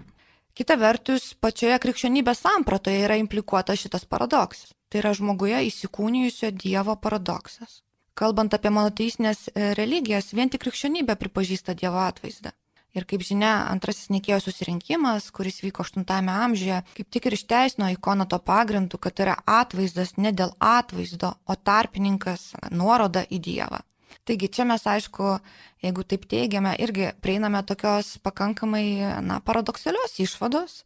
Kita 0.57 0.77
vertus, 0.81 1.31
pačioje 1.37 1.77
krikščionybės 1.85 2.41
sampratoje 2.47 3.05
yra 3.05 3.17
implikuotas 3.21 3.85
šitas 3.85 4.09
paradoksas. 4.09 4.73
Tai 4.89 5.05
yra 5.05 5.13
žmoguje 5.17 5.61
įsikūnijusio 5.69 6.53
Dievo 6.53 6.97
paradoksas 7.01 7.81
kalbant 8.17 8.53
apie 8.53 8.71
monoteistinės 8.73 9.47
e, 9.49 9.71
religijas, 9.77 10.31
vien 10.37 10.51
tik 10.51 10.65
krikščionybė 10.65 11.17
pripažįsta 11.19 11.75
Dievo 11.77 12.01
atvaizdą. 12.03 12.53
Ir 12.91 13.05
kaip 13.07 13.23
žinia, 13.23 13.69
antrasis 13.71 14.09
Nikėjo 14.11 14.41
susirinkimas, 14.43 15.29
kuris 15.31 15.61
vyko 15.63 15.85
8 15.87 16.03
amžiuje, 16.27 16.81
kaip 16.97 17.13
tik 17.15 17.29
ir 17.29 17.37
išteisino 17.37 17.87
ikoną 17.93 18.27
to 18.27 18.39
pagrindu, 18.43 18.99
kad 18.99 19.15
tai 19.15 19.29
yra 19.29 19.37
atvaizdas 19.47 20.17
ne 20.17 20.33
dėl 20.35 20.51
atvaizdo, 20.59 21.31
o 21.47 21.55
tarpininkas 21.55 22.51
nuoroda 22.75 23.23
į 23.31 23.39
Dievą. 23.47 23.79
Taigi 24.27 24.51
čia 24.51 24.67
mes, 24.67 24.83
aišku, 24.85 25.37
jeigu 25.81 26.03
taip 26.03 26.27
teigiame, 26.29 26.75
irgi 26.83 27.13
prieiname 27.23 27.63
tokios 27.65 28.17
pakankamai 28.21 28.85
na, 29.23 29.39
paradoksalios 29.39 30.19
išvados, 30.21 30.83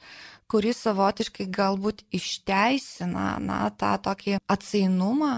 kuris 0.47 0.79
savotiškai 0.85 1.49
galbūt 1.49 2.05
išteisina 2.15 3.35
na, 3.41 3.59
tą 3.73 3.95
tokį 4.05 4.37
atsainumą 4.45 5.35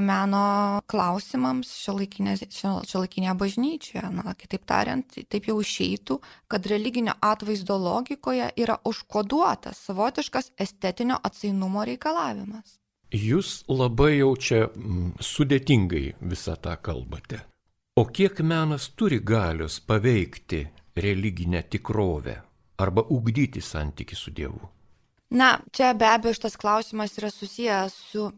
meno 0.00 0.80
klausimams 0.90 1.70
šiuolaikinėje 1.84 3.34
bažnyčioje. 3.38 4.04
Na, 4.14 4.34
kitaip 4.38 4.64
tariant, 4.66 5.18
taip 5.28 5.48
jau 5.50 5.58
išeitų, 5.62 6.18
kad 6.50 6.66
religinio 6.70 7.14
atvaizdo 7.22 7.76
logikoje 7.78 8.50
yra 8.56 8.78
užkoduotas 8.84 9.84
savotiškas 9.86 10.52
estetinio 10.58 11.18
atsainumo 11.22 11.84
reikalavimas. 11.84 12.78
Jūs 13.14 13.62
labai 13.70 14.16
jau 14.18 14.32
čia 14.34 14.64
sudėtingai 15.22 16.06
visą 16.20 16.56
tą 16.58 16.74
kalbate. 16.82 17.44
O 17.94 18.08
kiek 18.10 18.40
menas 18.42 18.88
turi 18.98 19.20
galios 19.22 19.78
paveikti 19.80 20.64
religinę 20.96 21.62
tikrovę 21.62 22.40
arba 22.78 23.04
ugdyti 23.08 23.60
santyki 23.60 24.16
su 24.18 24.30
Dievu? 24.34 24.73
Na, 25.34 25.58
čia 25.74 25.88
be 25.98 26.06
abejo 26.06 26.36
šitas 26.36 26.54
klausimas 26.56 27.16
yra 27.18 27.26
susijęs 27.30 27.94
su 28.12 28.28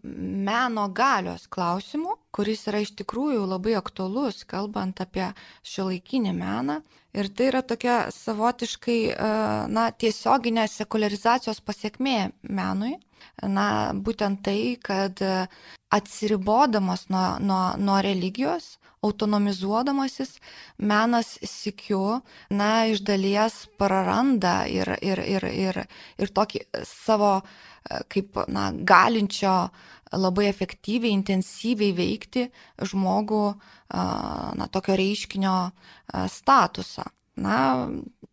meno 0.49 0.87
galios 0.89 1.45
klausimu, 1.53 2.15
kuris 2.33 2.63
yra 2.71 2.81
iš 2.81 2.95
tikrųjų 2.97 3.43
labai 3.51 3.75
aktuolus, 3.77 4.47
kalbant 4.49 5.03
apie 5.05 5.27
šiuolaikinį 5.61 6.33
meną. 6.39 6.79
Ir 7.13 7.29
tai 7.37 7.51
yra 7.51 7.61
tokia 7.69 7.99
savotiškai, 8.17 8.97
e, 9.13 9.29
na, 9.77 9.91
tiesioginė 9.93 10.65
sekularizacijos 10.73 11.61
pasiekmė 11.69 12.17
menui. 12.49 12.95
Na, 13.45 13.69
būtent 13.93 14.41
tai, 14.49 14.59
kad 14.81 15.21
atsiribodamas 15.93 17.11
nuo, 17.13 17.27
nuo, 17.45 17.63
nuo 17.77 18.01
religijos, 18.05 18.79
autonomizuodamasis 19.07 20.37
menas 20.79 21.37
sikiu, 21.47 22.21
na, 22.51 22.71
iš 22.91 23.03
dalies 23.07 23.65
praranda 23.79 24.65
ir, 24.71 24.93
ir, 25.03 25.23
ir, 25.25 25.49
ir, 25.51 25.83
ir 26.19 26.35
tokį 26.35 26.67
savo 26.85 27.39
kaip, 28.13 28.41
na, 28.51 28.71
galinčio 28.73 29.57
labai 30.17 30.47
efektyviai, 30.51 31.15
intensyviai 31.15 31.95
veikti 31.97 32.47
žmogų, 32.83 33.45
na, 33.95 34.69
tokio 34.73 34.97
reiškinio 34.99 35.59
statusą. 36.33 37.07
Na, 37.37 37.57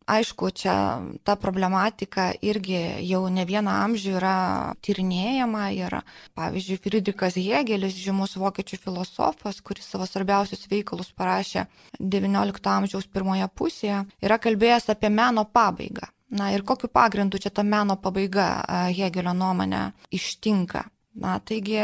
Aišku, 0.03 0.51
čia 0.51 0.99
ta 1.23 1.35
problematika 1.39 2.33
irgi 2.43 2.79
jau 3.07 3.23
ne 3.31 3.45
vieną 3.47 3.71
amžių 3.85 4.15
yra 4.19 4.35
tyrinėjama 4.83 5.69
ir, 5.77 5.95
pavyzdžiui, 6.35 6.79
Friedrichas 6.83 7.37
Hegelis, 7.39 7.95
žymus 8.03 8.35
vokiečių 8.35 8.81
filosofas, 8.83 9.61
kuris 9.63 9.87
savo 9.87 10.07
svarbiausius 10.09 10.67
veikalus 10.67 11.13
parašė 11.15 11.63
XIX 11.99 12.59
amžiaus 12.75 13.07
pirmoje 13.07 13.47
pusėje, 13.55 14.03
yra 14.19 14.39
kalbėjęs 14.43 14.91
apie 14.91 15.07
meno 15.07 15.45
pabaigą. 15.47 16.11
Na 16.33 16.51
ir 16.51 16.65
kokiu 16.67 16.89
pagrindu 16.91 17.39
čia 17.39 17.53
ta 17.53 17.63
meno 17.63 17.95
pabaiga 17.95 18.65
Hegelio 18.91 19.31
nuomonė 19.37 19.93
ištinka. 20.11 20.83
Na, 21.13 21.35
taigi, 21.45 21.77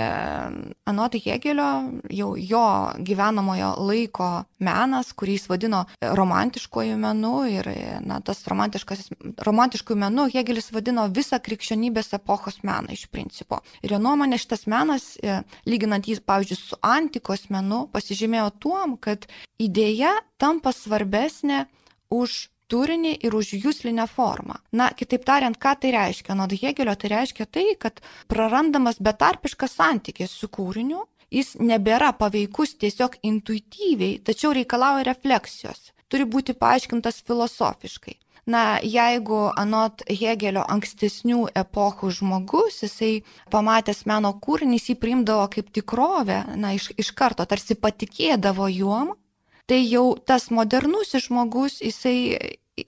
anot 0.90 1.14
Hegelio, 1.22 1.68
jau 2.10 2.32
jo 2.34 2.64
gyvenamojo 3.06 3.76
laiko 3.86 4.30
menas, 4.66 5.12
kurį 5.14 5.36
jis 5.36 5.46
vadino 5.52 5.84
romantiškojų 6.02 6.96
menu 6.98 7.34
ir, 7.52 7.70
na, 8.02 8.18
tas 8.26 8.42
romantiškojų 8.50 10.00
menu 10.02 10.26
Hegelis 10.34 10.72
vadino 10.74 11.06
visą 11.14 11.38
krikščionybės 11.46 12.10
epochos 12.18 12.64
meną 12.66 12.98
iš 12.98 13.06
principo. 13.14 13.62
Ir 13.86 13.94
jo 13.94 14.02
nuomonė 14.02 14.42
šitas 14.42 14.66
menas, 14.66 15.12
e, 15.22 15.44
lyginant 15.70 16.10
jį, 16.10 16.24
pavyzdžiui, 16.26 16.58
su 16.58 16.82
antikos 16.82 17.52
menu, 17.54 17.86
pasižymėjo 17.94 18.50
tuom, 18.66 18.98
kad 18.98 19.30
idėja 19.62 20.16
tampa 20.42 20.74
svarbesnė 20.74 21.68
už 22.10 22.48
turinį 22.70 23.16
ir 23.26 23.36
už 23.36 23.54
jūslinę 23.64 24.06
formą. 24.10 24.60
Na, 24.72 24.90
kitaip 24.96 25.26
tariant, 25.28 25.58
ką 25.58 25.76
tai 25.82 25.94
reiškia? 25.96 26.38
Nuo 26.38 26.48
Hegelio 26.50 26.96
tai 26.96 27.14
reiškia 27.16 27.46
tai, 27.46 27.66
kad 27.80 28.02
prarandamas 28.32 29.02
betarpiškas 29.02 29.78
santykis 29.80 30.34
su 30.34 30.48
kūriniu, 30.48 31.06
jis 31.34 31.56
nebėra 31.60 32.14
paveikus 32.18 32.76
tiesiog 32.82 33.20
intuityviai, 33.26 34.20
tačiau 34.26 34.54
reikalauja 34.58 35.06
refleksijos, 35.10 35.92
turi 36.10 36.26
būti 36.26 36.58
paaiškintas 36.58 37.22
filosofiškai. 37.28 38.18
Na, 38.50 38.80
jeigu 38.82 39.52
anot 39.62 40.02
Hegelio 40.10 40.64
ankstesnių 40.74 41.52
epochų 41.60 42.10
žmogus, 42.18 42.80
jisai 42.82 43.20
pamatęs 43.54 44.08
meno 44.10 44.32
kūrinį, 44.42 44.80
jį 44.88 44.96
priimdavo 44.98 45.44
kaip 45.54 45.70
tikrovę, 45.76 46.40
na, 46.58 46.74
iš, 46.74 46.90
iš 46.98 47.12
karto 47.14 47.46
tarsi 47.46 47.78
patikėdavo 47.78 48.70
juom, 48.74 49.14
tai 49.70 49.84
jau 49.86 50.18
tas 50.26 50.50
modernusis 50.50 51.28
žmogus, 51.28 51.80
jisai, 51.86 52.38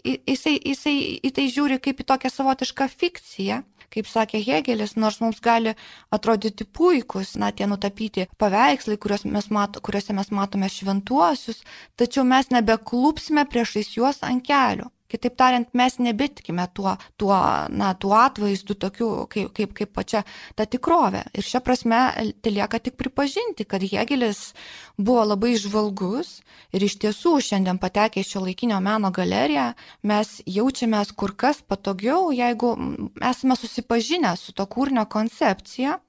jisai, 0.02 0.56
jisai 0.58 0.96
į 1.22 1.34
tai 1.36 1.46
žiūri 1.54 1.78
kaip 1.84 2.02
į 2.02 2.08
tokią 2.14 2.32
savotišką 2.34 2.90
fikciją. 2.96 3.62
Kaip 3.92 4.08
sakė 4.08 4.40
Hegelis, 4.40 4.94
nors 4.96 5.18
mums 5.20 5.42
gali 5.44 5.74
atrodyti 6.16 6.64
puikus, 6.64 7.34
na, 7.36 7.50
tie 7.52 7.68
nutapyti 7.68 8.30
paveikslai, 8.40 8.96
mes 9.28 9.50
mato, 9.52 9.82
kuriuose 9.84 10.16
mes 10.16 10.32
matome 10.32 10.70
šventuosius, 10.72 11.60
tačiau 12.00 12.24
mes 12.24 12.48
nebeklupsime 12.56 13.44
priešais 13.52 13.92
juos 13.98 14.24
ant 14.24 14.48
kelių. 14.48 14.88
Kitaip 15.12 15.36
tariant, 15.40 15.68
mes 15.76 15.98
nebetikime 16.00 16.66
tuo, 16.74 16.96
tuo, 17.20 17.36
na, 17.70 17.92
tuo 18.00 18.16
atvaizdu 18.16 18.78
tokiu, 18.80 19.10
kaip, 19.32 19.52
kaip, 19.58 19.74
kaip 19.76 19.92
pačia 19.96 20.24
ta 20.56 20.66
tikrovė. 20.66 21.26
Ir 21.36 21.48
šia 21.48 21.60
prasme, 21.66 22.00
tai 22.42 22.54
lieka 22.56 22.80
tik 22.80 22.96
pripažinti, 23.00 23.68
kad 23.68 23.84
Hegelis 23.84 24.52
buvo 24.98 25.26
labai 25.28 25.56
žvalgus 25.60 26.40
ir 26.72 26.86
iš 26.86 26.96
tiesų 27.02 27.38
šiandien 27.44 27.82
patekę 27.82 28.22
į 28.22 28.30
šio 28.30 28.46
laikinio 28.46 28.80
meno 28.84 29.12
galeriją 29.12 29.72
mes 30.08 30.38
jaučiamės 30.48 31.12
kur 31.18 31.36
kas 31.36 31.62
patogiau, 31.62 32.32
jeigu 32.36 32.76
esame 33.20 33.58
susipažinę 33.60 34.36
su 34.40 34.56
to 34.56 34.66
kūrinio 34.66 35.06
koncepcija. 35.10 36.00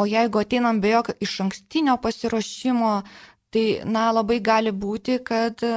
O 0.00 0.06
jeigu 0.08 0.40
ateinam 0.40 0.78
be 0.80 0.88
jokio 0.94 1.12
iš 1.20 1.34
ankstinio 1.44 1.98
pasiruošimo, 2.00 2.92
Tai, 3.54 3.64
na, 3.86 4.08
labai 4.10 4.40
gali 4.42 4.72
būti, 4.74 5.20
kad 5.24 5.62
e, 5.62 5.68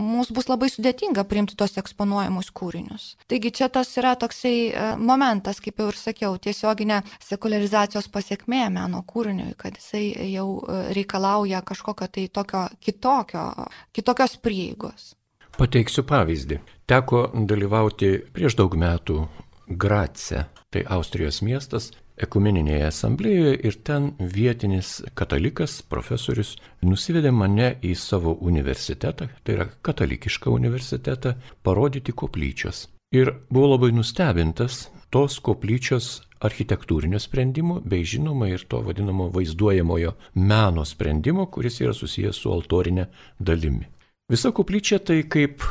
mums 0.00 0.30
bus 0.32 0.46
labai 0.48 0.70
sudėtinga 0.72 1.26
priimti 1.28 1.58
tos 1.60 1.76
eksponuojamus 1.76 2.48
kūrinius. 2.56 3.04
Taigi 3.28 3.52
čia 3.58 3.68
tas 3.72 3.90
yra 4.00 4.14
toksai 4.16 4.54
e, 4.70 4.86
momentas, 4.96 5.60
kaip 5.60 5.82
jau 5.82 5.90
ir 5.92 5.98
sakiau, 6.00 6.38
tiesioginė 6.40 7.02
sekularizacijos 7.26 8.08
pasiekmė 8.14 8.64
meno 8.72 9.02
kūriniui, 9.12 9.52
kad 9.60 9.76
jisai 9.76 10.06
jau 10.32 10.48
e, 10.62 10.80
reikalauja 10.96 11.60
kažkokio 11.68 12.08
tai 12.16 12.26
tokio 12.32 12.64
kitokio, 12.80 13.44
kitokios 13.92 14.38
prieigos. 14.40 15.12
Pateiksiu 15.58 16.06
pavyzdį. 16.08 16.62
Teko 16.88 17.26
dalyvauti 17.50 18.14
prieš 18.32 18.56
daug 18.56 18.72
metų 18.78 19.26
Grace, 19.68 20.46
tai 20.72 20.86
Austrijos 20.88 21.42
miestas, 21.44 21.90
ekumeninėje 22.24 22.86
asamblėjoje 22.88 23.54
ir 23.68 23.78
ten 23.86 24.12
vietinis 24.18 24.98
katalikas, 25.18 25.80
profesorius, 25.82 26.56
nusivedė 26.82 27.32
mane 27.34 27.74
į 27.84 27.94
savo 27.98 28.36
universitetą, 28.40 29.28
tai 29.42 29.56
yra 29.58 29.68
katalikišką 29.82 30.52
universitetą, 30.52 31.34
parodyti 31.62 32.12
koplyčios. 32.12 32.86
Ir 33.14 33.32
buvo 33.48 33.74
labai 33.74 33.92
nustebintas 33.96 34.88
tos 35.10 35.38
koplyčios 35.40 36.18
architektūrinio 36.44 37.18
sprendimo, 37.22 37.78
bei 37.80 38.04
žinoma 38.04 38.50
ir 38.52 38.64
to 38.68 38.82
vadinamo 38.84 39.30
vaizduojamojo 39.34 40.12
meno 40.34 40.84
sprendimo, 40.84 41.46
kuris 41.46 41.80
yra 41.82 41.94
susijęs 41.96 42.42
su 42.42 42.52
altorinė 42.52 43.08
dalimi. 43.38 43.88
Visa 44.28 44.52
koplyčia 44.52 44.98
tai 45.00 45.22
kaip, 45.24 45.64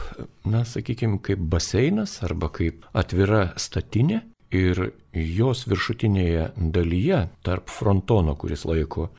na, 0.50 0.64
sakykime, 0.66 1.20
kaip 1.22 1.44
baseinas 1.52 2.16
arba 2.26 2.50
kaip 2.50 2.88
atvira 2.98 3.52
statinė, 3.62 4.24
ir 4.52 4.92
jos 5.14 5.66
viršutinėje 5.68 6.52
dalyje, 6.58 7.28
tarp 7.44 7.72
frontono, 7.74 8.36
kuris 8.36 8.66
laiko 8.68 9.10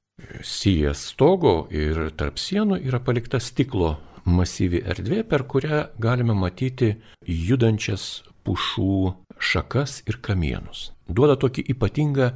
sijas 0.43 1.05
stogo 1.13 1.69
ir 1.71 2.09
tarp 2.19 2.41
sienų 2.43 2.81
yra 2.89 3.01
palikta 3.05 3.41
stiklo 3.43 3.97
masyvi 4.29 4.83
erdvė, 4.85 5.23
per 5.25 5.45
kurią 5.49 5.85
galime 6.01 6.35
matyti 6.37 6.97
judančias 7.25 8.25
pušų 8.45 9.15
šakas 9.39 10.03
ir 10.09 10.19
kamienus. 10.25 10.93
Duoda 11.09 11.39
tokį 11.41 11.65
ypatingą 11.73 12.33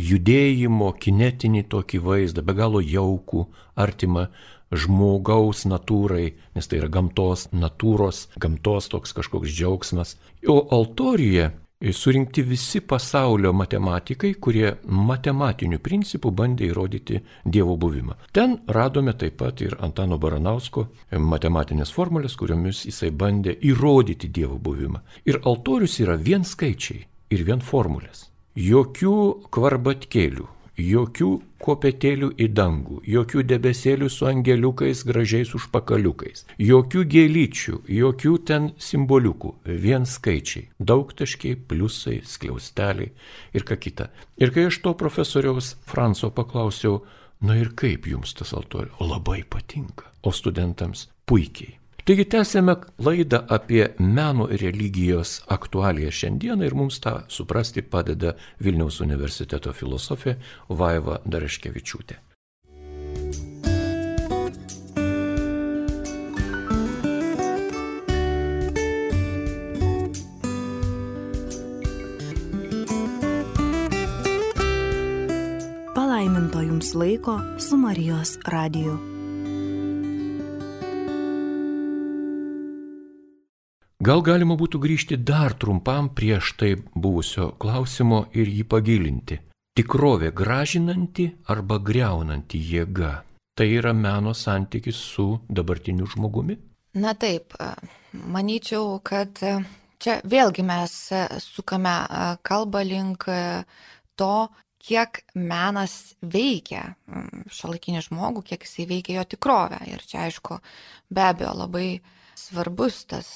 judėjimo, 0.00 0.92
kinetinį 1.00 1.64
tokį 1.72 2.00
vaizdą, 2.04 2.44
be 2.46 2.54
galo 2.56 2.80
jaukų, 2.80 3.46
artimą 3.76 4.28
žmogaus 4.74 5.64
natūrai, 5.68 6.34
nes 6.56 6.68
tai 6.68 6.80
yra 6.80 6.88
gamtos, 6.92 7.48
natūros, 7.52 8.28
gamtos 8.40 8.88
toks 8.90 9.14
kažkoks 9.16 9.52
džiaugsmas. 9.52 10.16
O 10.48 10.56
altorija 10.74 11.52
surinkti 11.92 12.42
visi 12.42 12.80
pasaulio 12.80 13.52
matematikai, 13.52 14.34
kurie 14.40 14.70
matematiniu 14.86 15.78
principu 15.78 16.30
bandė 16.30 16.70
įrodyti 16.70 17.20
Dievo 17.44 17.76
buvimą. 17.76 18.16
Ten 18.32 18.58
radome 18.68 19.12
taip 19.18 19.36
pat 19.42 19.60
ir 19.60 19.76
Antano 19.84 20.18
Baranausko 20.18 20.86
matematinės 21.18 21.92
formulės, 21.92 22.36
kuriomis 22.40 22.84
jisai 22.88 23.10
bandė 23.10 23.58
įrodyti 23.60 24.30
Dievo 24.32 24.58
buvimą. 24.58 25.02
Ir 25.26 25.40
altorius 25.44 25.98
yra 26.00 26.16
vien 26.16 26.44
skaičiai 26.44 27.04
ir 27.34 27.44
vien 27.44 27.60
formulės. 27.60 28.28
Jokių 28.54 29.16
kvarbatkėlių, 29.50 30.44
jokių 30.80 31.30
kopetėlių 31.62 32.30
į 32.40 32.48
dangų, 32.52 33.00
jokių 33.08 33.44
debesėlių 33.48 34.08
su 34.12 34.26
angeliukais 34.28 35.04
gražiais 35.06 35.54
užpakaliukais, 35.56 36.44
jokių 36.58 37.04
gėlyčių, 37.14 37.76
jokių 37.88 38.34
ten 38.48 38.70
simboliukų, 38.78 39.54
vien 39.64 40.04
skaičiai, 40.08 40.68
daugtaškiai, 40.78 41.56
pliusai, 41.68 42.20
skliausteliai 42.26 43.12
ir 43.54 43.66
ką 43.68 43.78
kita. 43.78 44.10
Ir 44.40 44.52
kai 44.54 44.68
aš 44.70 44.82
to 44.84 44.94
profesoriaus 44.98 45.76
Franco 45.86 46.30
paklausiau, 46.34 47.04
na 47.44 47.56
ir 47.60 47.72
kaip 47.76 48.08
jums 48.08 48.34
tas 48.34 48.54
altorius, 48.56 48.98
labai 49.00 49.42
patinka, 49.48 50.10
o 50.22 50.32
studentams 50.32 51.08
puikiai. 51.28 51.78
Taigi 52.04 52.26
tęsėme 52.28 52.74
laidą 53.00 53.38
apie 53.48 53.86
meno 53.96 54.44
ir 54.52 54.60
religijos 54.60 55.38
aktualiją 55.54 56.10
šiandieną 56.12 56.66
ir 56.66 56.74
mums 56.76 56.98
tą 57.00 57.14
suprasti 57.32 57.80
padeda 57.80 58.34
Vilniaus 58.60 58.98
universiteto 59.00 59.72
filosofė 59.72 60.34
Vaiva 60.68 61.22
Daraškevičiūtė. 61.24 62.18
Palaiminto 75.96 76.68
jums 76.68 76.92
laiko 76.92 77.40
su 77.56 77.80
Marijos 77.80 78.36
radiju. 78.44 79.13
Gal 84.04 84.20
galima 84.20 84.52
būtų 84.60 84.78
grįžti 84.82 85.16
dar 85.16 85.54
trumpam 85.56 86.10
prieš 86.12 86.50
tai 86.60 86.74
buvusio 86.76 87.46
klausimo 87.62 88.18
ir 88.36 88.50
jį 88.52 88.64
pagilinti. 88.68 89.38
Tikrovė 89.78 90.28
gražinanti 90.36 91.24
arba 91.48 91.78
greunanti 91.80 92.58
jėga. 92.60 93.14
Tai 93.56 93.66
yra 93.78 93.94
meno 93.96 94.34
santykis 94.36 94.98
su 95.14 95.28
dabartiniu 95.48 96.08
žmogumi? 96.10 96.58
Na 97.00 97.14
taip, 97.16 97.56
manyčiau, 98.12 98.98
kad 99.00 99.40
čia 99.40 100.18
vėlgi 100.20 100.66
mes 100.68 100.98
sukame 101.46 101.94
kalbą 102.44 102.82
link 102.84 103.24
to, 104.20 104.34
kiek 104.84 105.22
menas 105.32 106.12
veikia 106.20 106.90
šiolaikinį 107.48 108.04
žmogų, 108.10 108.44
kiek 108.50 108.68
jisai 108.68 108.84
veikia 108.90 109.16
jo 109.22 109.24
tikrovę. 109.32 109.80
Ir 109.88 110.04
čia 110.04 110.26
aišku, 110.26 110.60
be 111.08 111.24
abejo, 111.30 111.54
labai 111.62 111.88
svarbus 112.38 113.02
tas 113.10 113.28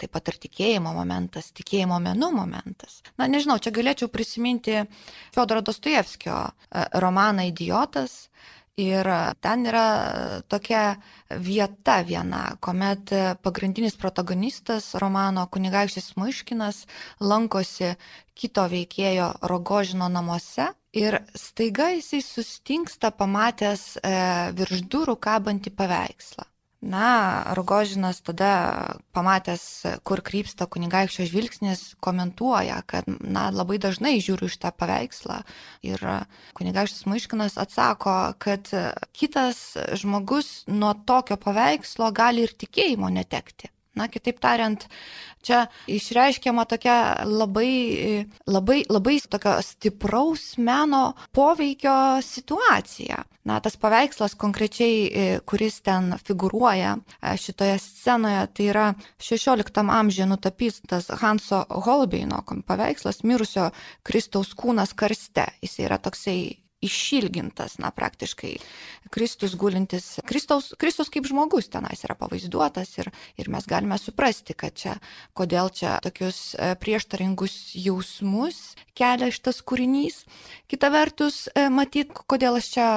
taip 0.00 0.12
pat 0.14 0.32
ir 0.32 0.38
tikėjimo 0.46 0.92
momentas, 0.96 1.52
tikėjimo 1.56 1.98
menų 2.02 2.32
momentas. 2.36 3.00
Na, 3.20 3.28
nežinau, 3.30 3.58
čia 3.62 3.74
galėčiau 3.74 4.10
prisiminti 4.12 4.82
Fiodoro 5.34 5.62
Dostojevskio 5.64 6.36
e, 6.42 6.84
romaną 7.02 7.48
Idiotas. 7.50 8.28
Ir 8.80 9.04
ten 9.44 9.66
yra 9.68 9.88
tokia 10.48 10.94
vieta 11.28 11.98
viena, 12.08 12.54
kuomet 12.56 13.12
pagrindinis 13.44 13.98
protagonistas 14.00 14.94
romano 14.96 15.44
kunigaikštis 15.52 16.14
Muškinas 16.16 16.86
lankosi 17.20 17.92
kito 18.32 18.64
veikėjo 18.72 19.28
Rogožino 19.52 20.08
namuose 20.08 20.70
ir 20.96 21.18
staiga 21.36 21.90
jisai 21.92 22.22
sustingsta 22.24 23.12
pamatęs 23.16 23.84
e, 24.00 24.16
virš 24.56 24.86
durų 24.92 25.18
kabantį 25.20 25.72
paveikslą. 25.76 26.48
Na, 26.82 27.44
Rogožinas 27.54 28.18
tada, 28.26 28.96
pamatęs, 29.14 29.64
kur 30.02 30.18
krypsta 30.26 30.66
kunigaikščio 30.66 31.28
žvilgsnis, 31.30 31.82
komentuoja, 32.02 32.80
kad, 32.90 33.06
na, 33.22 33.46
labai 33.54 33.78
dažnai 33.82 34.16
žiūriu 34.18 34.50
iš 34.50 34.58
tą 34.64 34.72
paveikslą. 34.74 35.40
Ir 35.86 36.02
kunigaikštis 36.58 37.06
Maiškinas 37.06 37.58
atsako, 37.62 38.16
kad 38.42 38.70
kitas 39.14 39.62
žmogus 40.02 40.64
nuo 40.66 40.92
tokio 41.06 41.38
paveikslo 41.38 42.10
gali 42.14 42.44
ir 42.48 42.56
tikėjimo 42.58 43.14
netekti. 43.14 43.71
Na, 43.94 44.06
kitaip 44.08 44.38
tariant, 44.40 44.86
čia 45.44 45.66
išreiškiama 45.90 46.64
tokia 46.64 47.26
labai, 47.28 48.24
labai, 48.48 48.78
labai 48.88 49.18
tokio 49.28 49.58
stipraus 49.60 50.56
meno 50.56 51.12
poveikio 51.36 52.22
situacija. 52.24 53.20
Na, 53.44 53.58
tas 53.60 53.76
paveikslas 53.76 54.36
konkrečiai, 54.38 55.40
kuris 55.44 55.80
ten 55.82 56.14
figuruoja 56.24 56.94
e, 56.96 57.34
šitoje 57.36 57.76
scenoje, 57.82 58.46
tai 58.54 58.68
yra 58.70 58.86
16 59.18 59.82
amžiuje 59.82 60.28
nutapytas 60.30 61.10
Hanso 61.20 61.64
Holbeino 61.68 62.40
paveikslas 62.66 63.24
mirusio 63.26 63.72
Kristaus 64.06 64.54
kūnas 64.54 64.94
karste. 64.94 65.50
Jis 65.60 65.80
yra 65.82 65.98
toksai 65.98 66.61
išilgintas, 66.82 67.78
na, 67.78 67.90
praktiškai 67.94 68.56
Kristus 69.12 69.54
gulintis, 69.58 70.18
Kristaus, 70.26 70.72
Kristus 70.78 71.10
kaip 71.12 71.26
žmogus 71.28 71.70
tenais 71.72 72.02
yra 72.06 72.16
pavaizduotas 72.18 72.96
ir, 72.98 73.10
ir 73.38 73.50
mes 73.52 73.66
galime 73.70 73.98
suprasti, 74.00 74.56
kad 74.58 74.74
čia, 74.78 74.96
kodėl 75.38 75.70
čia 75.74 75.98
tokius 76.02 76.54
e, 76.56 76.72
prieštaringus 76.80 77.76
jausmus 77.78 78.74
kelia 78.98 79.30
šitas 79.32 79.62
kūrinys. 79.66 80.22
Kita 80.70 80.90
vertus, 80.92 81.46
e, 81.54 81.68
matyt, 81.72 82.12
kodėl 82.26 82.58
aš 82.60 82.70
čia 82.76 82.88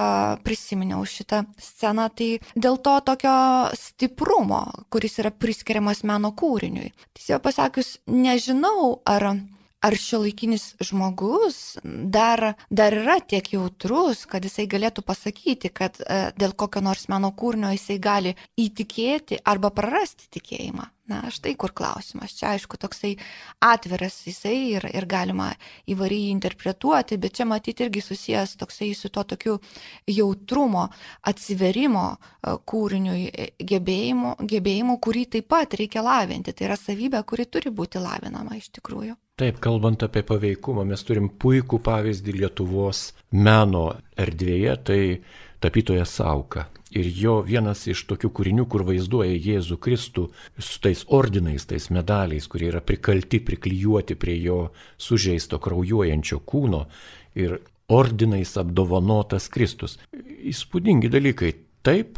prisiminiau 0.45 1.05
šitą 1.07 1.45
sceną, 1.61 2.09
tai 2.15 2.29
dėl 2.55 2.79
to 2.81 2.97
tokio 3.05 3.35
stiprumo, 3.77 4.65
kuris 4.89 5.19
yra 5.23 5.31
priskiriamas 5.31 6.03
meno 6.07 6.33
kūriniui. 6.35 6.93
Tiesiog 7.15 7.43
pasakius, 7.45 7.97
nežinau, 8.09 8.99
ar 9.05 9.35
ar 9.85 9.95
šiuolaikinis 9.99 10.65
žmogus 10.83 11.77
dar, 11.83 12.53
dar 12.69 12.95
yra 12.97 13.19
tiek 13.21 13.51
jautrus, 13.53 14.25
kad 14.29 14.45
jisai 14.45 14.65
galėtų 14.71 15.03
pasakyti, 15.05 15.69
kad 15.69 15.99
e, 16.01 16.19
dėl 16.39 16.55
kokio 16.57 16.81
nors 16.85 17.07
meno 17.11 17.31
kūrinio 17.37 17.73
jisai 17.75 17.99
gali 18.01 18.35
įtikėti 18.61 19.43
arba 19.45 19.73
prarasti 19.75 20.29
tikėjimą. 20.37 20.89
Na, 21.05 21.19
štai 21.29 21.51
kur 21.53 21.69
klausimas. 21.77 22.33
Čia 22.33 22.55
aišku 22.55 22.79
toksai 22.81 23.11
atviras 23.61 24.15
jisai 24.25 24.55
ir, 24.71 24.87
ir 24.89 25.05
galima 25.05 25.51
įvairiai 25.85 26.31
interpretuoti, 26.33 27.19
bet 27.21 27.35
čia 27.37 27.45
matyti 27.45 27.85
irgi 27.85 28.01
susijęs 28.01 28.55
toksai 28.57 28.89
su 28.97 29.11
to 29.13 29.21
tokiu 29.35 29.59
jautrumo, 30.09 30.87
atsiverimo 31.29 32.07
e, 32.15 32.55
kūriniui 32.71 33.27
e, 33.29 33.51
gebėjimu, 33.61 34.33
gebėjimu, 34.49 34.97
kurį 34.97 35.27
taip 35.37 35.51
pat 35.53 35.77
reikia 35.77 36.01
lavinti. 36.05 36.55
Tai 36.57 36.71
yra 36.71 36.79
savybė, 36.79 37.21
kuri 37.21 37.45
turi 37.45 37.69
būti 37.69 38.01
lavinama 38.01 38.57
iš 38.57 38.73
tikrųjų. 38.79 39.13
Taip, 39.35 39.57
kalbant 39.59 39.99
apie 40.05 40.23
paveikumą, 40.23 40.85
mes 40.87 41.01
turim 41.03 41.27
puikų 41.27 41.81
pavyzdį 41.83 42.37
Lietuvos 42.37 43.09
meno 43.35 43.89
erdvėje, 44.15 44.75
tai 44.87 44.99
tapytojas 45.59 46.13
Sauka 46.21 46.69
ir 46.95 47.09
jo 47.11 47.35
vienas 47.43 47.83
iš 47.91 48.05
tokių 48.09 48.29
kūrinių, 48.37 48.65
kur 48.71 48.85
vaizduoja 48.87 49.35
Jėzų 49.35 49.77
Kristų 49.83 50.25
su 50.55 50.79
tais 50.83 51.03
ordinais, 51.11 51.67
tais 51.67 51.89
medaliais, 51.91 52.47
kurie 52.47 52.69
yra 52.71 52.79
prikalti, 52.79 53.41
priklyjuoti 53.43 54.15
prie 54.19 54.37
jo 54.39 54.59
sužeisto 54.95 55.59
kraujuojančio 55.59 56.39
kūno 56.47 56.85
ir 57.35 57.59
ordinais 57.91 58.55
apdovanotas 58.61 59.49
Kristus. 59.51 59.99
Įspūdingi 60.15 61.11
dalykai. 61.11 61.53
Taip, 61.85 62.17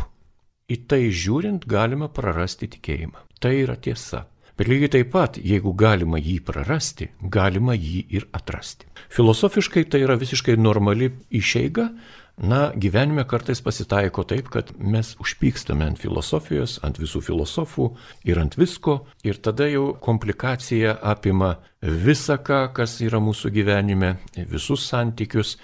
į 0.71 0.77
tai 0.87 1.07
žiūrint 1.09 1.65
galima 1.67 2.07
prarasti 2.13 2.69
tikėjimą. 2.77 3.25
Tai 3.41 3.51
yra 3.57 3.75
tiesa. 3.75 4.27
Bet 4.57 4.69
lygiai 4.71 4.89
taip 4.89 5.11
pat, 5.13 5.37
jeigu 5.37 5.73
galima 5.77 6.17
jį 6.17 6.39
prarasti, 6.47 7.11
galima 7.21 7.75
jį 7.77 7.99
ir 8.17 8.25
atrasti. 8.33 8.87
Filosofiškai 9.13 9.83
tai 9.91 10.01
yra 10.01 10.15
visiškai 10.17 10.55
normali 10.57 11.11
išeiga, 11.29 11.91
Na, 12.37 12.69
gyvenime 12.77 13.23
kartais 13.25 13.63
pasitaiko 13.65 14.21
taip, 14.29 14.51
kad 14.53 14.67
mes 14.77 15.15
užpykstame 15.17 15.87
ant 15.89 15.97
filosofijos, 15.97 16.75
ant 16.85 16.99
visų 17.01 17.23
filosofų 17.25 17.87
ir 18.29 18.37
ant 18.37 18.53
visko, 18.59 18.99
ir 19.25 19.39
tada 19.41 19.65
jau 19.65 19.95
komplikacija 19.97 20.99
apima 21.01 21.55
visą 21.81 22.35
ką, 22.37 22.59
kas 22.77 22.99
yra 23.01 23.17
mūsų 23.17 23.49
gyvenime, 23.55 24.11
visus 24.53 24.85
santykius, 24.85 25.55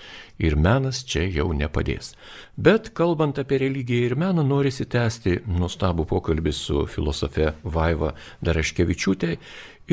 ir 0.42 0.56
menas 0.58 1.04
čia 1.06 1.28
jau 1.30 1.52
nepadės. 1.54 2.16
Bet 2.58 2.90
kalbant 2.98 3.38
apie 3.38 3.60
religiją 3.62 4.08
ir 4.08 4.16
meną, 4.18 4.42
norisi 4.42 4.88
tęsti 4.90 5.44
nuostabų 5.46 6.08
pokalbį 6.10 6.54
su 6.58 6.88
filosofe 6.90 7.52
Vaiva 7.62 8.16
Daraškevičiūtė 8.42 9.36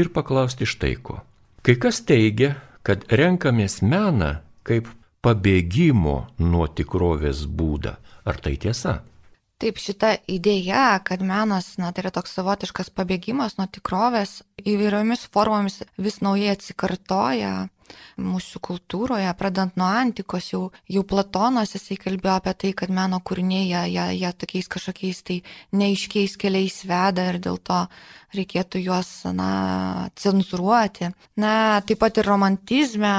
ir 0.01 0.13
paklausti 0.17 0.65
štai 0.65 0.95
ko. 0.97 1.21
Kai 1.61 1.77
kas 1.77 2.01
teigia, 2.09 2.55
kad 2.81 3.05
renkamės 3.13 3.83
meną 3.85 4.39
kaip 4.65 4.89
pabėgimo 5.25 6.17
nuo 6.41 6.67
tikrovės 6.69 7.45
būdą. 7.47 7.97
Ar 8.25 8.41
tai 8.41 8.57
tiesa? 8.61 9.01
Taip, 9.61 9.77
šita 9.77 10.15
idėja, 10.33 10.95
kad 11.05 11.21
menas, 11.21 11.75
na, 11.77 11.91
tai 11.93 12.07
yra 12.07 12.13
toks 12.17 12.33
savotiškas 12.39 12.89
pabėgimas 12.97 13.59
nuo 13.59 13.67
tikrovės, 13.69 14.39
įvairiomis 14.65 15.27
formomis 15.35 15.83
vis 16.01 16.23
naujai 16.25 16.55
atsikartoja 16.55 17.69
mūsų 18.21 18.61
kultūroje, 18.65 19.29
pradant 19.37 19.77
nuo 19.77 19.89
antikos, 19.89 20.51
jau, 20.55 20.63
jau 20.89 21.03
Platonas 21.05 21.75
jisai 21.75 21.99
kalbėjo 22.01 22.39
apie 22.39 22.55
tai, 22.63 22.73
kad 22.79 22.93
meno 22.95 23.21
kūriniai, 23.21 23.67
jie, 23.69 23.83
jie, 23.97 24.07
jie 24.23 24.33
tokiais 24.41 24.71
kažkokiais 24.73 25.23
tai 25.27 25.39
neiškiais 25.77 26.39
keliais 26.41 26.81
veda 26.89 27.29
ir 27.33 27.41
dėl 27.43 27.61
to 27.61 27.83
reikėtų 28.35 28.81
juos, 28.83 29.09
na, 29.37 30.09
cenzuruoti. 30.19 31.11
Na, 31.41 31.81
taip 31.87 32.01
pat 32.03 32.21
ir 32.21 32.29
romantizme 32.29 33.11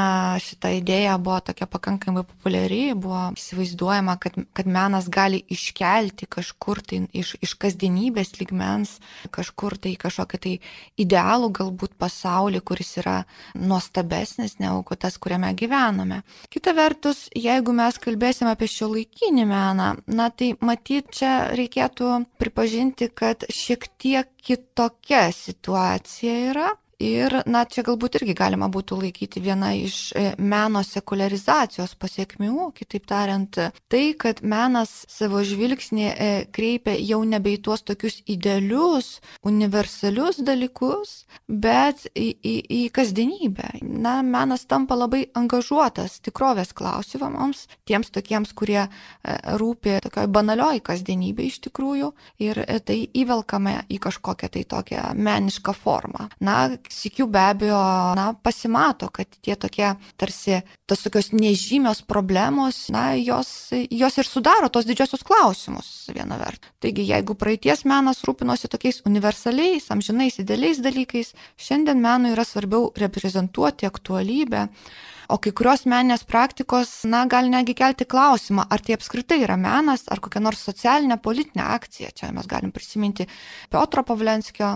šita 0.44 0.72
idėja 0.78 1.18
buvo 1.22 1.40
tokia 1.52 1.68
pakankamai 1.70 2.24
populiari, 2.28 2.82
buvo 2.96 3.28
įsivaizduojama, 3.38 4.18
kad, 4.22 4.40
kad 4.58 4.70
menas 4.72 5.10
gali 5.12 5.42
iškelti 5.52 6.30
kažkur 6.32 6.82
tai 6.88 7.02
iš, 7.18 7.36
iš 7.44 7.56
kasdienybės 7.62 8.36
ligmens, 8.40 8.98
kažkur 9.34 9.78
tai 9.82 9.96
kažkokį 10.00 10.42
tai 10.42 10.56
idealų 11.02 11.52
galbūt 11.62 11.98
pasaulį, 12.02 12.64
kuris 12.66 12.96
yra 13.02 13.22
nuostabesnis 13.56 14.58
negu 14.62 14.98
tas, 15.00 15.18
kuriame 15.22 15.52
gyvename. 15.58 16.22
Kita 16.52 16.74
vertus, 16.78 17.28
jeigu 17.36 17.76
mes 17.76 18.00
kalbėsime 18.02 18.54
apie 18.54 18.70
šio 18.72 18.92
laikinį 18.96 19.48
meną, 19.50 19.92
na 20.08 20.30
tai 20.34 20.54
matyt, 20.64 21.12
čia 21.18 21.52
reikėtų 21.58 22.24
pripažinti, 22.42 23.10
kad 23.14 23.46
šiek 23.52 23.88
tiek 24.02 24.30
kitokia 24.42 25.01
situacija 25.32 26.34
yra 26.52 26.70
Ir, 27.02 27.34
na, 27.50 27.64
čia 27.66 27.82
galbūt 27.86 28.20
irgi 28.20 28.36
galima 28.38 28.68
būtų 28.70 29.00
laikyti 29.02 29.42
viena 29.42 29.72
iš 29.74 30.12
e, 30.14 30.24
meno 30.38 30.84
sekularizacijos 30.86 31.96
pasiekmių, 31.98 32.68
kitaip 32.78 33.08
tariant, 33.10 33.58
tai, 33.90 34.04
kad 34.20 34.44
menas 34.46 34.92
savo 35.10 35.42
žvilgsnį 35.42 36.06
e, 36.12 36.28
kreipia 36.54 36.94
jau 37.00 37.24
nebe 37.26 37.56
į 37.56 37.62
tuos 37.66 37.82
tokius 37.88 38.20
idealius, 38.30 39.16
universalius 39.48 40.44
dalykus, 40.46 41.24
bet 41.50 42.06
į, 42.14 42.28
į, 42.38 42.54
į 42.70 42.82
kasdienybę. 42.94 43.72
Na, 43.82 44.20
menas 44.22 44.68
tampa 44.70 45.00
labai 45.00 45.24
angažuotas 45.38 46.20
tikrovės 46.22 46.76
klausimams, 46.78 47.66
tiems 47.90 48.14
tokiems, 48.14 48.54
kurie 48.54 48.84
e, 48.84 48.90
rūpi 49.58 49.98
tokioj 50.06 50.30
banalioj 50.30 50.84
kasdienybė 50.86 51.50
iš 51.50 51.64
tikrųjų, 51.66 52.14
ir 52.46 52.62
tai 52.86 53.02
įvelkame 53.10 53.80
į 53.90 53.98
kažkokią 54.06 54.54
tai 54.54 54.66
tokią 54.70 55.10
menišką 55.18 55.74
formą. 55.82 56.30
Na, 56.46 56.62
sikių 56.92 57.28
be 57.32 57.42
abejo, 57.42 57.80
na, 58.18 58.32
pasimato, 58.44 59.10
kad 59.14 59.30
tie 59.42 59.56
tokie 59.60 59.94
tarsi 60.20 60.62
tos 60.90 61.04
tokios 61.06 61.32
nežymios 61.34 62.04
problemos, 62.08 62.84
na, 62.94 63.12
jos, 63.18 63.72
jos 63.72 64.20
ir 64.20 64.28
sudaro 64.28 64.70
tos 64.70 64.88
didžiosios 64.90 65.24
klausimus 65.28 66.10
viena 66.14 66.40
vert. 66.42 66.72
Taigi, 66.84 67.08
jeigu 67.10 67.38
praeities 67.40 67.86
menas 67.90 68.24
rūpinosi 68.28 68.70
tokiais 68.72 69.02
universaliais, 69.08 69.88
amžinais, 69.94 70.40
idealiais 70.44 70.82
dalykais, 70.84 71.34
šiandien 71.58 72.02
menui 72.04 72.36
yra 72.36 72.46
svarbiau 72.48 72.92
reprezentuoti 73.00 73.90
aktualybę 73.90 74.68
O 75.32 75.38
kai 75.40 75.54
kurios 75.56 75.86
meninės 75.88 76.26
praktikos, 76.28 76.90
na, 77.08 77.22
gali 77.32 77.48
negi 77.54 77.72
kelti 77.78 78.04
klausimą, 78.10 78.66
ar 78.68 78.82
tai 78.84 78.98
apskritai 78.98 79.38
yra 79.46 79.56
menas, 79.56 80.04
ar 80.12 80.20
kokia 80.20 80.42
nors 80.44 80.60
socialinė 80.68 81.16
politinė 81.24 81.64
akcija. 81.78 82.10
Čia 82.18 82.32
mes 82.36 82.50
galim 82.52 82.74
prisiminti 82.76 83.30
Piotro 83.72 84.04
Pavlenskio 84.04 84.74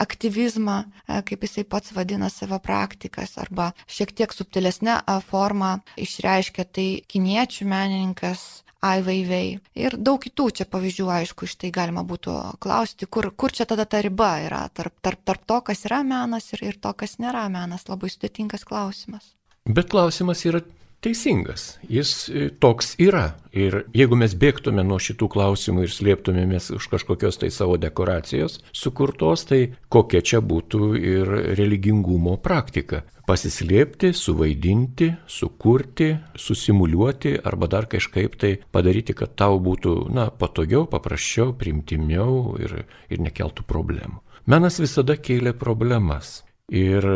aktyvizmą, 0.00 0.76
e, 0.86 1.18
kaip 1.28 1.44
jisai 1.44 1.66
pats 1.68 1.92
vadina 1.92 2.30
savo 2.32 2.56
praktikas, 2.64 3.36
arba 3.42 3.74
šiek 3.84 4.14
tiek 4.16 4.32
subtilesnė 4.32 4.94
forma 5.28 5.74
išreiškia 6.00 6.64
tai 6.64 6.88
kiniečių 7.04 7.68
menininkas 7.68 8.46
Ai 8.80 9.02
Weiwei. 9.04 9.58
Ir 9.76 9.98
daug 10.00 10.22
kitų 10.24 10.46
čia 10.56 10.64
pavyzdžių, 10.64 11.10
aišku, 11.12 11.44
iš 11.44 11.58
tai 11.60 11.68
galima 11.76 12.00
būtų 12.08 12.36
klausti, 12.64 13.04
kur, 13.04 13.28
kur 13.36 13.52
čia 13.52 13.66
tada 13.68 13.84
ta 13.84 14.00
riba 14.00 14.30
yra 14.46 14.62
tarp, 14.72 14.96
tarp, 15.04 15.20
tarp 15.28 15.44
to, 15.44 15.60
kas 15.68 15.84
yra 15.84 16.00
menas 16.00 16.48
ir, 16.56 16.64
ir 16.70 16.80
to, 16.80 16.94
kas 16.96 17.18
nėra 17.20 17.44
menas. 17.52 17.84
Labai 17.92 18.08
sudėtingas 18.08 18.64
klausimas. 18.64 19.34
Bet 19.70 19.90
klausimas 19.92 20.42
yra 20.48 20.62
teisingas. 21.00 21.78
Jis 21.88 22.28
e, 22.28 22.48
toks 22.60 22.94
yra. 23.00 23.34
Ir 23.56 23.84
jeigu 23.96 24.18
mes 24.20 24.34
bėgtume 24.38 24.82
nuo 24.86 24.98
šitų 25.02 25.28
klausimų 25.32 25.86
ir 25.86 25.92
slėptumėmės 25.94 26.70
už 26.76 26.88
kažkokios 26.92 27.40
tai 27.40 27.50
savo 27.54 27.78
dekoracijos 27.80 28.60
sukurtos, 28.76 29.46
tai 29.48 29.60
kokia 29.92 30.20
čia 30.22 30.42
būtų 30.44 30.92
ir 30.98 31.32
religingumo 31.58 32.36
praktika. 32.42 33.04
Pasislėpti, 33.30 34.10
suvaidinti, 34.16 35.12
sukurti, 35.30 36.12
susimuliuoti 36.34 37.36
arba 37.46 37.68
dar 37.70 37.86
kažkaip 37.90 38.34
tai 38.40 38.56
padaryti, 38.74 39.14
kad 39.14 39.36
tau 39.38 39.60
būtų, 39.62 39.94
na, 40.14 40.28
patogiau, 40.34 40.88
paprasčiau, 40.90 41.54
primtimiau 41.58 42.56
ir, 42.58 42.82
ir 43.06 43.22
nekeltų 43.22 43.66
problemų. 43.70 44.18
Menas 44.50 44.80
visada 44.82 45.14
kėlė 45.14 45.54
problemas. 45.54 46.40
Ir 46.70 47.06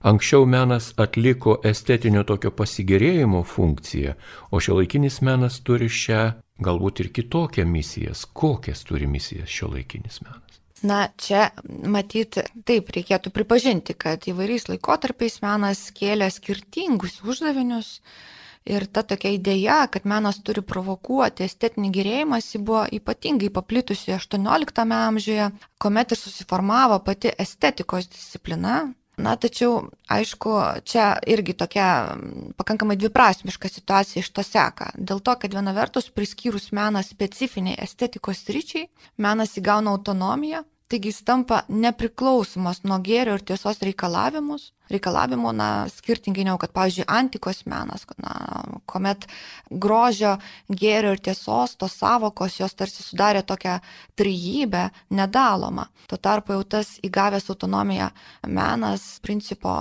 Anksčiau 0.00 0.46
menas 0.48 0.94
atliko 0.96 1.58
estetinio 1.68 2.22
tokio 2.24 2.48
pasigėrėjimo 2.56 3.42
funkciją, 3.44 4.14
o 4.48 4.60
šiuolaikinis 4.64 5.18
menas 5.26 5.58
turi 5.60 5.90
šią 5.92 6.22
galbūt 6.64 7.02
ir 7.04 7.10
kitokią 7.12 7.66
misiją. 7.68 8.14
Kokias 8.32 8.80
turi 8.88 9.08
misijas 9.10 9.52
šiuolaikinis 9.52 10.22
menas? 10.24 10.60
Na, 10.80 11.10
čia 11.20 11.50
matyti, 11.84 12.46
taip 12.64 12.88
reikėtų 12.96 13.28
pripažinti, 13.36 13.92
kad 13.92 14.24
įvairiais 14.24 14.70
laikotarpiais 14.70 15.42
menas 15.44 15.90
kėlė 15.92 16.30
skirtingus 16.32 17.18
uždavinius. 17.20 17.98
Ir 18.68 18.84
ta 18.92 19.02
tokia 19.04 19.34
idėja, 19.36 19.82
kad 19.92 20.08
menas 20.08 20.38
turi 20.44 20.60
provokuoti 20.64 21.44
estetinį 21.44 21.90
gerėjimą, 21.92 22.40
ji 22.44 22.60
buvo 22.64 22.86
ypatingai 22.96 23.48
paplitusi 23.52 24.12
18 24.16 24.84
amžiuje, 24.96 25.50
kuomet 25.80 26.12
ir 26.12 26.20
susiformavo 26.20 27.00
pati 27.04 27.32
estetikos 27.40 28.08
disciplina, 28.12 28.82
Na, 29.20 29.34
tačiau, 29.36 29.90
aišku, 30.08 30.52
čia 30.88 31.12
irgi 31.28 31.54
tokia 31.58 32.16
pakankamai 32.56 32.96
dviprasmiška 32.96 33.68
situacija 33.68 34.24
iš 34.24 34.30
to 34.32 34.44
seka. 34.46 34.90
Dėl 34.96 35.20
to, 35.20 35.34
kad 35.42 35.54
viena 35.54 35.74
vertus 35.76 36.08
priskyrus 36.14 36.70
meną 36.76 37.02
specifiniai 37.04 37.78
estetikos 37.84 38.46
ryčiai, 38.48 38.88
menas 39.20 39.56
įgauna 39.60 39.92
autonomiją, 39.92 40.64
taigi 40.90 41.12
jis 41.12 41.22
tampa 41.26 41.62
nepriklausomas 41.70 42.82
nuo 42.82 42.98
gėrio 43.04 43.36
ir 43.38 43.44
tiesos 43.46 43.78
reikalavimus, 43.86 44.70
reikalavimų, 44.90 45.52
na, 45.54 45.68
skirtingai 45.92 46.44
negu, 46.48 46.58
kad, 46.62 46.72
pavyzdžiui, 46.74 47.06
antikos 47.06 47.62
menas, 47.70 48.06
na, 48.18 48.34
kuomet 48.90 49.28
grožio, 49.70 50.34
gėrio 50.68 51.14
ir 51.14 51.22
tiesos, 51.30 51.76
tos 51.78 51.94
savokos, 52.00 52.58
jos 52.58 52.74
tarsi 52.74 53.04
sudarė 53.06 53.44
tokią 53.46 53.78
trijybę 54.18 54.88
nedalomą. 55.14 55.86
Tuo 56.10 56.18
tarpu 56.18 56.58
jau 56.58 56.66
tas 56.76 56.96
įgavęs 57.06 57.46
autonomiją 57.54 58.10
menas, 58.50 59.06
principo, 59.22 59.76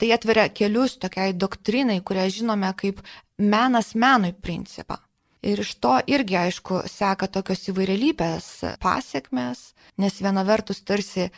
tai 0.00 0.14
atveria 0.16 0.48
kelius 0.48 0.96
tokiai 1.02 1.36
doktrinai, 1.36 2.00
kurią 2.00 2.30
žinome 2.40 2.72
kaip 2.80 3.04
menas 3.36 3.92
menui 3.94 4.32
principą. 4.32 5.02
Ir 5.44 5.60
iš 5.60 5.74
to 5.76 5.98
irgi, 6.08 6.38
aišku, 6.40 6.86
seka 6.88 7.28
tokios 7.28 7.66
įvairialypės 7.68 8.46
pasiekmes, 8.80 9.73
nes 10.00 10.16
viena 10.22 10.42
vertus 10.46 10.82
tarsi 10.86 11.26
e, 11.26 11.30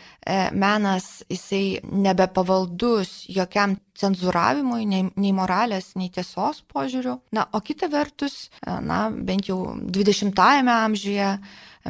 menas 0.52 1.22
jisai 1.28 1.80
nebepavaldus 1.84 3.26
jokiam 3.32 3.76
cenzuravimui, 3.96 4.84
nei, 4.88 5.06
nei 5.16 5.32
moralės, 5.36 5.94
nei 5.96 6.10
tiesos 6.12 6.62
požiūrių. 6.72 7.16
Na, 7.36 7.46
o 7.52 7.60
kita 7.64 7.90
vertus, 7.92 8.48
e, 8.60 8.78
na, 8.84 9.06
bent 9.10 9.50
jau 9.50 9.76
20-ame 9.76 10.72
amžiuje 10.72 11.30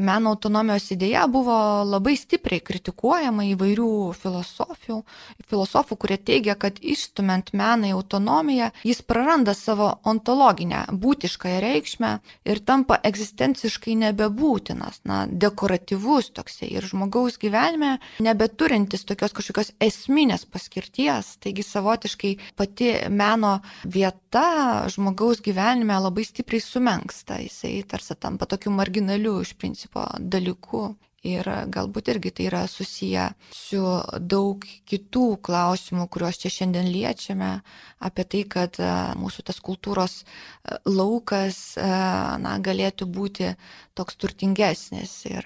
meno 0.01 0.33
autonomijos 0.35 0.91
idėja 0.95 1.27
buvo 1.31 1.57
labai 1.87 2.17
stipriai 2.19 2.63
kritikuojama 2.65 3.47
įvairių 3.53 3.91
filosofių, 4.17 5.01
filosofų, 5.49 5.99
kurie 6.03 6.19
teigia, 6.19 6.57
kad 6.59 6.79
išstumant 6.81 7.53
meną 7.57 7.91
į 7.91 7.97
autonomiją, 7.97 8.71
jis 8.87 9.03
praranda 9.07 9.55
savo 9.57 9.93
ontologinę, 10.07 10.85
būtiškąją 10.93 11.61
reikšmę 11.65 12.13
ir 12.49 12.63
tampa 12.67 12.99
egzistenciškai 13.07 13.97
nebebūtinas, 14.03 15.03
na, 15.09 15.25
dekoratyvus 15.31 16.33
toksai 16.37 16.71
ir 16.75 16.87
žmogaus 16.87 17.39
gyvenime 17.43 17.97
nebeturintis 18.23 19.07
tokios 19.09 19.35
kažkokios 19.37 19.73
esminės 19.83 20.47
paskirties, 20.51 21.37
taigi 21.43 21.65
savotiškai 21.67 22.35
pati 22.59 22.93
meno 23.11 23.59
vieta 23.85 24.87
žmogaus 24.93 25.43
gyvenime 25.45 25.99
labai 26.03 26.27
stipriai 26.27 26.63
sumenksta, 26.63 27.41
jisai 27.45 27.81
tarsi 27.89 28.17
tampa 28.19 28.49
tokiu 28.51 28.73
marginaliu 28.75 29.39
iš 29.45 29.55
principo 29.59 29.86
principo 29.87 30.07
dalyku. 30.19 30.97
Ir 31.27 31.43
galbūt 31.43 32.07
irgi 32.13 32.31
tai 32.31 32.45
yra 32.47 32.69
susiję 32.71 33.33
su 33.51 33.81
daug 34.21 34.63
kitų 34.87 35.41
klausimų, 35.43 36.07
kuriuos 36.07 36.39
čia 36.39 36.51
šiandien 36.55 36.87
liečiame, 36.87 37.63
apie 37.99 38.25
tai, 38.25 38.45
kad 38.47 38.79
e, 38.79 38.87
mūsų 39.19 39.43
tas 39.43 39.59
kultūros 39.59 40.23
e, 40.23 40.77
laukas 40.87 41.75
e, 41.75 41.83
na, 42.39 42.61
galėtų 42.63 43.11
būti 43.11 43.57
toks 43.99 44.15
turtingesnis 44.15 45.27
ir 45.27 45.43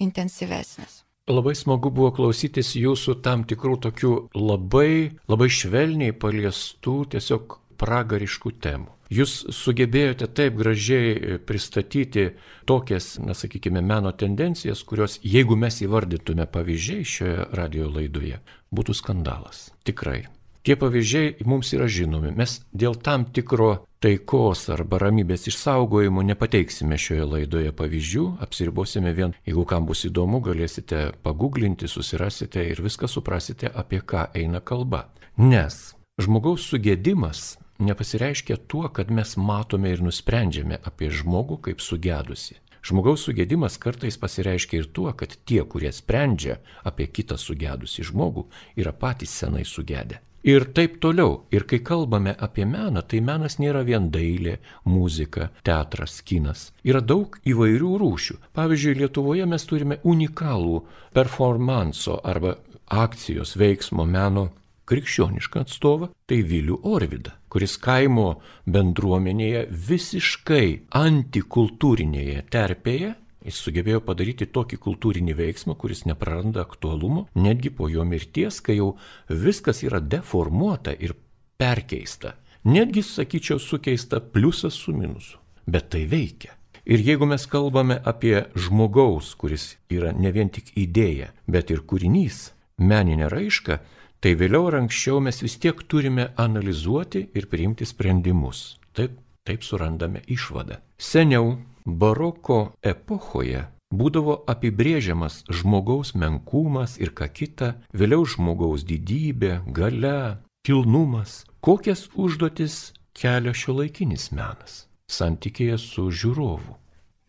intensyvesnis. 0.00 1.02
Labai 1.28 1.52
smagu 1.52 1.90
buvo 1.92 2.14
klausytis 2.16 2.72
jūsų 2.72 3.20
tam 3.20 3.44
tikrų 3.44 3.76
tokių 3.90 4.14
labai, 4.32 5.12
labai 5.28 5.50
švelniai 5.52 6.16
paliestų 6.16 7.02
tiesiog 7.12 7.60
pragariškų 7.76 8.56
temų. 8.64 8.95
Jūs 9.12 9.34
sugebėjote 9.54 10.26
taip 10.34 10.56
gražiai 10.58 11.38
pristatyti 11.46 12.30
tokias, 12.66 13.16
na 13.22 13.36
sakykime, 13.38 13.82
meno 13.82 14.10
tendencijas, 14.12 14.82
kurios, 14.82 15.20
jeigu 15.22 15.58
mes 15.58 15.78
įvardytume 15.86 16.48
pavyzdžiai 16.50 17.04
šioje 17.06 17.50
radio 17.54 17.90
laidoje, 17.90 18.40
būtų 18.74 18.96
skandalas. 18.98 19.68
Tikrai. 19.86 20.24
Tie 20.66 20.74
pavyzdžiai 20.74 21.44
mums 21.46 21.68
yra 21.76 21.86
žinomi. 21.86 22.32
Mes 22.34 22.56
dėl 22.74 22.96
tam 22.98 23.28
tikro 23.30 23.84
taikos 24.02 24.64
arba 24.74 24.98
ramybės 24.98 25.46
išsaugojimo 25.46 26.24
nepateiksime 26.26 26.98
šioje 26.98 27.28
laidoje 27.30 27.70
pavyzdžių, 27.78 28.24
apsiribosime 28.42 29.12
vien, 29.14 29.36
jeigu 29.46 29.62
kam 29.70 29.86
bus 29.86 30.02
įdomu, 30.08 30.40
galėsite 30.42 31.12
paguglinti, 31.22 31.86
susirasite 31.86 32.66
ir 32.66 32.82
viską 32.82 33.06
suprasite, 33.06 33.70
apie 33.70 34.02
ką 34.02 34.26
eina 34.34 34.58
kalba. 34.58 35.04
Nes 35.38 35.94
žmogaus 36.18 36.66
sugėdimas 36.66 37.52
nepasireiškia 37.78 38.56
tuo, 38.68 38.88
kad 38.88 39.10
mes 39.10 39.36
matome 39.36 39.92
ir 39.94 40.04
nusprendžiame 40.04 40.78
apie 40.84 41.10
žmogų 41.10 41.60
kaip 41.68 41.82
sugedusi. 41.84 42.60
Žmogaus 42.86 43.24
sugėdimas 43.26 43.80
kartais 43.82 44.14
pasireiškia 44.22 44.78
ir 44.78 44.86
tuo, 44.94 45.10
kad 45.10 45.34
tie, 45.44 45.64
kurie 45.66 45.90
sprendžia 45.92 46.60
apie 46.86 47.08
kitą 47.10 47.34
sugedusi 47.40 48.06
žmogų, 48.06 48.46
yra 48.78 48.92
patys 48.94 49.34
senai 49.40 49.64
sugedę. 49.66 50.20
Ir 50.46 50.68
taip 50.70 51.00
toliau. 51.02 51.40
Ir 51.50 51.64
kai 51.66 51.80
kalbame 51.82 52.30
apie 52.38 52.62
meną, 52.70 53.02
tai 53.02 53.18
menas 53.18 53.56
nėra 53.58 53.80
vien 53.82 54.06
dailė, 54.14 54.60
muzika, 54.86 55.48
teatras, 55.66 56.20
kinas. 56.22 56.68
Yra 56.86 57.00
daug 57.02 57.34
įvairių 57.42 57.90
rūšių. 57.98 58.36
Pavyzdžiui, 58.54 58.94
Lietuvoje 59.00 59.48
mes 59.50 59.66
turime 59.66 59.98
unikalų 60.06 60.84
performanso 61.18 62.20
arba 62.22 62.54
akcijos 62.86 63.56
veiksmo 63.58 64.06
meno 64.06 64.52
krikščionišką 64.86 65.64
atstovą, 65.66 66.12
tai 66.30 66.44
Vilių 66.46 66.78
Orvidą, 66.86 67.34
kuris 67.56 67.78
kaimo 67.80 68.34
bendruomenėje 68.68 69.62
visiškai 69.88 70.66
antikultūrinėje 71.00 72.42
terpėje 72.52 73.14
Jis 73.46 73.60
sugebėjo 73.62 74.00
padaryti 74.02 74.48
tokį 74.50 74.76
kultūrinį 74.82 75.36
veiksmą, 75.38 75.76
kuris 75.78 76.00
nepraranda 76.08 76.64
aktualumo, 76.66 77.28
netgi 77.38 77.70
po 77.70 77.86
jo 77.86 78.02
mirties, 78.02 78.58
kai 78.58 78.80
jau 78.80 78.88
viskas 79.30 79.84
yra 79.86 80.00
deformuota 80.02 80.90
ir 80.90 81.14
perkeista. 81.54 82.34
Netgi, 82.66 83.04
sakyčiau, 83.06 83.62
sukeista 83.62 84.18
pliusas 84.18 84.74
su 84.74 84.96
minusu. 84.96 85.38
Bet 85.62 85.92
tai 85.94 86.02
veikia. 86.10 86.56
Ir 86.90 87.04
jeigu 87.06 87.26
mes 87.30 87.46
kalbame 87.50 88.00
apie 88.02 88.48
žmogaus, 88.58 89.36
kuris 89.38 89.76
yra 89.94 90.10
ne 90.10 90.34
vien 90.34 90.50
tik 90.50 90.74
idėja, 90.74 91.30
bet 91.46 91.70
ir 91.70 91.86
kūrinys, 91.86 92.48
meninė 92.82 93.30
raiška, 93.30 93.78
tai 94.26 94.32
vėliau 94.34 94.64
ar 94.66 94.74
anksčiau 94.80 95.20
mes 95.22 95.36
vis 95.38 95.54
tiek 95.62 95.78
turime 95.86 96.24
analizuoti 96.42 97.20
ir 97.38 97.44
priimti 97.46 97.86
sprendimus. 97.86 98.74
Taip, 98.90 99.12
taip 99.46 99.62
surandame 99.62 100.24
išvadą. 100.26 100.80
Seniau 100.98 101.52
baroko 101.86 102.56
epochoje 102.82 103.60
būdavo 103.94 104.40
apibrėžiamas 104.50 105.44
žmogaus 105.60 106.16
menkumas 106.18 106.96
ir 106.98 107.14
ką 107.14 107.28
kita, 107.38 107.68
vėliau 107.94 108.26
žmogaus 108.26 108.82
didybė, 108.88 109.60
gale, 109.70 110.42
kilnumas, 110.66 111.44
kokias 111.62 112.08
užduotis 112.18 112.96
kelia 113.14 113.54
šio 113.54 113.78
laikinis 113.78 114.32
menas 114.34 114.88
santykėje 115.06 115.78
su 115.78 116.10
žiūrovu. 116.10 116.74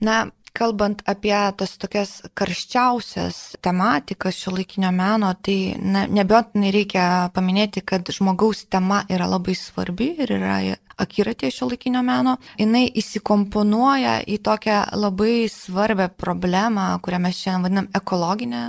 Na, 0.02 0.32
kalbant 0.58 1.04
apie 1.10 1.38
tas 1.60 1.76
tokias 1.78 2.18
karščiausias 2.38 3.58
tematikas 3.64 4.40
šio 4.42 4.56
laikinio 4.58 4.92
meno, 4.96 5.32
tai 5.46 5.78
ne, 5.78 6.08
nebejotinai 6.20 6.74
reikia 6.74 7.06
paminėti, 7.36 7.86
kad 7.86 8.10
žmogaus 8.14 8.66
tema 8.72 9.04
yra 9.14 9.30
labai 9.30 9.56
svarbi 9.58 10.14
ir 10.18 10.38
yra 10.40 10.60
akiratė 10.98 11.52
šio 11.54 11.70
laikinio 11.72 12.04
meno. 12.06 12.38
Jis 12.58 12.92
įsikomponuoja 13.02 14.20
į 14.28 14.40
tokią 14.46 14.80
labai 14.98 15.48
svarbę 15.52 16.10
problemą, 16.10 16.90
kurią 17.04 17.22
mes 17.24 17.42
šiandien 17.42 17.68
vadinam 17.68 17.92
ekologinę 17.98 18.64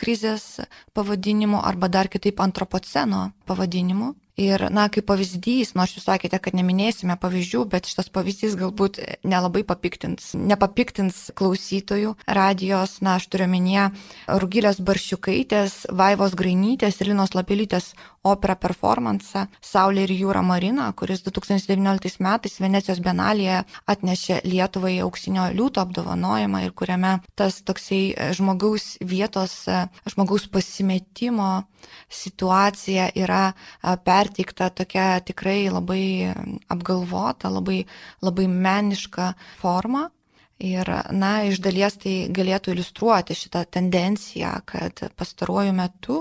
krizės 0.00 0.60
pavadinimu 0.96 1.60
arba 1.60 1.88
dar 1.88 2.08
kitaip 2.08 2.40
antropoceno 2.40 3.30
pavadinimu. 3.46 4.14
Ir, 4.40 4.62
na, 4.72 4.86
kaip 4.88 5.04
pavyzdys, 5.10 5.74
nors 5.76 5.92
jūs 5.92 6.06
sakėte, 6.06 6.38
kad 6.40 6.54
neminėsime 6.56 7.12
pavyzdžių, 7.20 7.64
bet 7.68 7.90
šitas 7.90 8.08
pavyzdys 8.14 8.54
galbūt 8.56 8.96
nelabai 9.26 9.66
papiktins, 9.68 10.30
nepapiktins 10.32 11.18
klausytojų 11.36 12.14
radijos, 12.24 13.00
na, 13.04 13.18
aš 13.18 13.26
turiu 13.28 13.50
minėję 13.52 13.90
Rugilės 14.40 14.80
Baršiukaitės, 14.80 15.82
Vaivos 15.92 16.38
Grainytės 16.40 17.02
ir 17.02 17.12
Linos 17.12 17.36
Lapelytės 17.36 17.92
operą 18.26 18.56
performance 18.60 19.46
Saulė 19.64 20.04
ir 20.04 20.12
jūra 20.14 20.42
Marina, 20.44 20.90
kuris 20.96 21.22
2019 21.24 22.20
metais 22.24 22.58
Venecijos 22.60 23.00
Bienalėje 23.04 23.62
atnešė 23.90 24.40
Lietuvai 24.44 24.98
auksinio 25.04 25.48
liūto 25.56 25.82
apdovanojimą 25.84 26.64
ir 26.66 26.74
kuriame 26.76 27.16
tas 27.38 27.60
toksai 27.64 28.32
žmogaus 28.36 28.98
vietos, 29.00 29.64
žmogaus 30.12 30.46
pasimetimo 30.52 31.50
situacija 32.12 33.10
yra 33.16 33.52
perteikta 34.04 34.70
tokia 34.70 35.20
tikrai 35.24 35.70
labai 35.72 36.04
apgalvota, 36.68 37.48
labai, 37.52 37.84
labai 38.22 38.48
meniška 38.50 39.34
forma. 39.60 40.10
Ir, 40.60 40.88
na, 41.16 41.30
iš 41.48 41.56
dalies 41.64 41.94
tai 42.02 42.14
galėtų 42.36 42.74
iliustruoti 42.74 43.32
šitą 43.32 43.62
tendenciją, 43.72 44.50
kad 44.68 44.98
pastaruoju 45.16 45.72
metu 45.72 46.18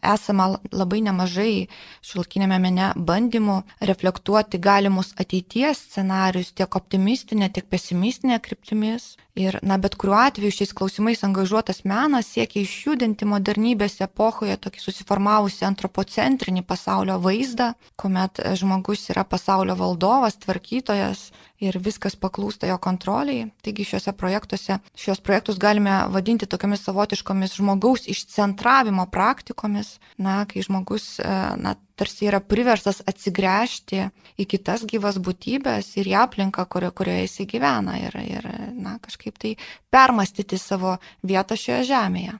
esama 0.00 0.46
labai 0.72 1.02
nemažai 1.04 1.66
šilkinėme 2.00 2.56
mene 2.64 2.86
bandymų 2.96 3.58
reflektuoti 3.90 4.62
galimus 4.64 5.12
ateities 5.20 5.84
scenarius 5.90 6.54
tiek 6.56 6.80
optimistinė, 6.80 7.50
tiek 7.52 7.68
pesimistinė 7.68 8.40
kryptimis. 8.40 9.10
Ir, 9.34 9.56
na, 9.64 9.78
bet 9.80 9.94
kuriuo 9.96 10.18
atveju 10.20 10.52
šiais 10.52 10.74
klausimais 10.76 11.22
angažuotas 11.24 11.86
menas 11.88 12.26
siekia 12.34 12.66
išjudinti 12.66 13.24
modernybės 13.24 13.94
epochoje 14.04 14.58
tokį 14.60 14.82
susiformavusi 14.82 15.64
antropocentrinį 15.64 16.60
pasaulio 16.68 17.16
vaizdą, 17.22 17.70
kuomet 17.96 18.42
žmogus 18.60 19.06
yra 19.14 19.24
pasaulio 19.24 19.78
valdovas, 19.78 20.36
tvarkytojas 20.42 21.30
ir 21.64 21.78
viskas 21.80 22.18
paklūsta 22.20 22.68
jo 22.68 22.76
kontroliai. 22.82 23.46
Taigi 23.64 23.86
šiuose 23.88 24.12
projektuose, 24.20 24.82
šios 25.00 25.24
projektus 25.24 25.56
galime 25.62 26.02
vadinti 26.12 26.44
tokiamis 26.44 26.84
savotiškomis 26.84 27.56
žmogaus 27.56 28.04
išcentravimo 28.12 29.08
praktikomis, 29.14 29.96
na, 30.20 30.42
kai 30.44 30.60
žmogus, 30.68 31.14
na, 31.24 31.78
tarsi 31.96 32.28
yra 32.30 32.40
priverstas 32.40 33.02
atsigręžti 33.08 34.06
į 34.40 34.46
kitas 34.48 34.86
gyvas 34.88 35.18
būtybės 35.22 35.92
ir 36.00 36.12
į 36.12 36.16
aplinką, 36.22 36.64
kurio, 36.70 36.92
kurioje 36.94 37.26
jis 37.26 37.48
gyvena 37.50 37.98
ir, 38.00 38.16
ir 38.22 38.48
na, 38.76 38.96
kažkaip 39.02 39.38
tai 39.38 39.56
permastyti 39.92 40.58
savo 40.60 40.96
vietą 41.22 41.58
šioje 41.58 41.84
žemėje. 41.92 42.38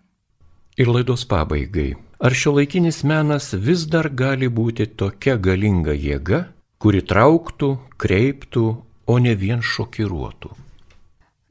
Ir 0.80 0.88
laidos 0.88 1.26
pabaigai. 1.28 1.92
Ar 2.22 2.32
šio 2.38 2.54
laikinis 2.56 3.02
menas 3.04 3.50
vis 3.52 3.84
dar 3.90 4.08
gali 4.08 4.48
būti 4.48 4.86
tokia 4.96 5.34
galinga 5.36 5.92
jėga, 5.92 6.44
kuri 6.78 7.02
trauktų, 7.02 7.72
kreiptų, 7.98 8.66
o 9.06 9.18
ne 9.18 9.34
vien 9.38 9.62
šokiruotų? 9.62 10.52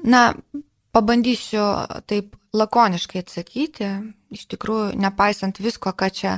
Na, 0.08 0.32
pabandysiu 0.92 1.66
taip 2.08 2.36
lakoniškai 2.54 3.24
atsakyti. 3.24 3.90
Iš 4.32 4.46
tikrųjų, 4.54 4.96
nepaisant 5.00 5.60
visko, 5.60 5.92
ką 5.92 6.08
čia 6.16 6.38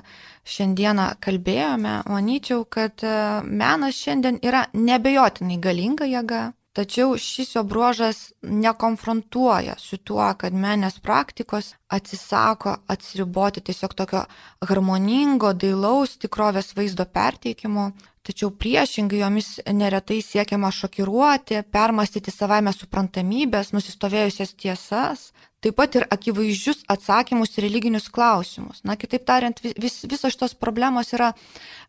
šiandieną 0.49 1.11
kalbėjome, 1.21 1.99
manyčiau, 2.09 2.65
kad 2.65 3.03
e, 3.05 3.13
menas 3.45 3.99
šiandien 4.01 4.39
yra 4.41 4.63
nebejotinai 4.73 5.59
galinga 5.61 6.07
jėga, 6.09 6.47
tačiau 6.73 7.13
šis 7.21 7.53
jo 7.53 7.61
bruožas 7.69 8.31
nekonfrontuoja 8.41 9.77
su 9.77 9.99
tuo, 10.01 10.25
kad 10.41 10.57
menės 10.57 10.97
praktikos 11.05 11.75
atsisako 11.93 12.79
atsiriboti 12.89 13.61
tiesiog 13.61 13.93
tokio 13.93 14.23
harmoningo, 14.65 15.53
dailaus 15.53 16.17
tikrovės 16.17 16.73
vaizdo 16.73 17.05
perteikimo, 17.05 17.91
tačiau 18.23 18.51
priešingai 18.55 19.19
jomis 19.19 19.57
neretai 19.67 20.21
siekiama 20.23 20.71
šokiruoti, 20.71 21.63
permastyti 21.73 22.31
savaime 22.31 22.71
suprantamybės, 22.75 23.73
nusistovėjusias 23.75 24.55
tiesas, 24.59 25.31
taip 25.63 25.77
pat 25.79 25.95
ir 25.95 26.05
akivaizdžius 26.11 26.83
atsakymus 26.91 27.55
į 27.57 27.65
religinius 27.65 28.09
klausimus. 28.13 28.81
Na, 28.87 28.95
kitaip 28.99 29.25
tariant, 29.27 29.59
vis, 29.63 30.01
visos 30.09 30.35
šitos 30.35 30.55
problemos 30.59 31.13
yra 31.15 31.31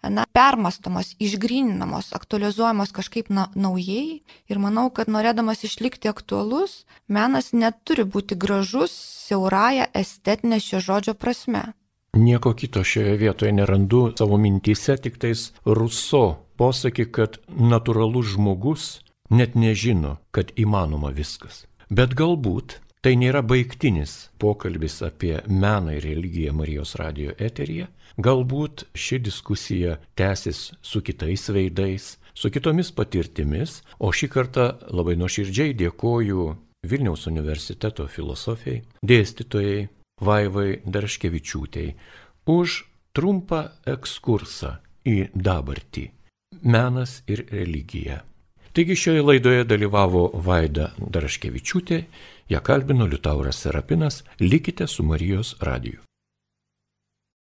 na, 0.03 0.27
permastomos, 0.35 1.15
išgrininamos, 1.23 2.13
aktualizuojamos 2.19 2.95
kažkaip 2.95 3.31
na, 3.35 3.49
naujai. 3.59 4.23
Ir 4.51 4.63
manau, 4.63 4.89
kad 4.95 5.11
norėdamas 5.11 5.65
išlikti 5.67 6.11
aktualus, 6.11 6.83
menas 7.07 7.53
neturi 7.55 8.07
būti 8.07 8.39
gražus 8.39 8.95
siauraja 9.27 9.89
estetinė 9.95 10.61
šio 10.63 10.83
žodžio 10.85 11.19
prasme. 11.19 11.73
Nieko 12.15 12.53
kito 12.55 12.85
šioje 12.85 13.17
vietoje 13.17 13.53
nerandu 13.53 14.13
savo 14.19 14.37
mintyse, 14.39 14.95
tik 15.03 15.17
tais 15.19 15.49
Ruso 15.67 16.37
posakį, 16.61 17.07
kad 17.11 17.41
natūralus 17.51 18.37
žmogus 18.37 18.85
net 19.35 19.57
nežino, 19.59 20.21
kad 20.31 20.53
įmanoma 20.55 21.11
viskas. 21.11 21.65
Bet 21.91 22.15
galbūt 22.15 22.79
tai 23.03 23.17
nėra 23.19 23.43
baigtinis 23.43 24.31
pokalbis 24.39 25.01
apie 25.03 25.41
meną 25.51 25.97
ir 25.97 26.07
religiją 26.07 26.55
Marijos 26.55 26.95
radio 27.01 27.35
eteryje. 27.35 27.89
Galbūt 28.23 28.87
ši 28.95 29.19
diskusija 29.27 29.99
tęsis 30.15 30.71
su 30.87 31.03
kitais 31.03 31.49
veidais, 31.51 32.13
su 32.35 32.51
kitomis 32.55 32.93
patirtimis, 32.95 33.81
o 33.99 34.15
šį 34.15 34.31
kartą 34.31 34.69
labai 34.95 35.19
nuoširdžiai 35.19 35.75
dėkoju 35.83 36.47
Vilniaus 36.87 37.27
universiteto 37.27 38.07
filosofijai, 38.07 38.85
dėstytojai 39.03 39.89
Vaivai 40.21 40.81
Darškevičiūtei 40.87 41.95
už 42.47 42.85
trumpą 43.15 43.65
ekskursą 43.87 44.77
į 45.07 45.31
dabartį- 45.35 46.11
menas 46.75 47.23
ir 47.27 47.47
religija. 47.51 48.23
Taigi 48.75 48.97
šioje 48.97 49.23
laidoje 49.23 49.65
dalyvavo 49.65 50.31
Vaida 50.35 50.93
Daraškevičiūtė, 50.99 52.05
ją 52.51 52.61
kalbino 52.61 53.07
Liutauras 53.07 53.61
Serapinas, 53.63 54.25
likite 54.41 54.87
su 54.87 55.03
Marijos 55.03 55.55
radiju. 55.61 56.01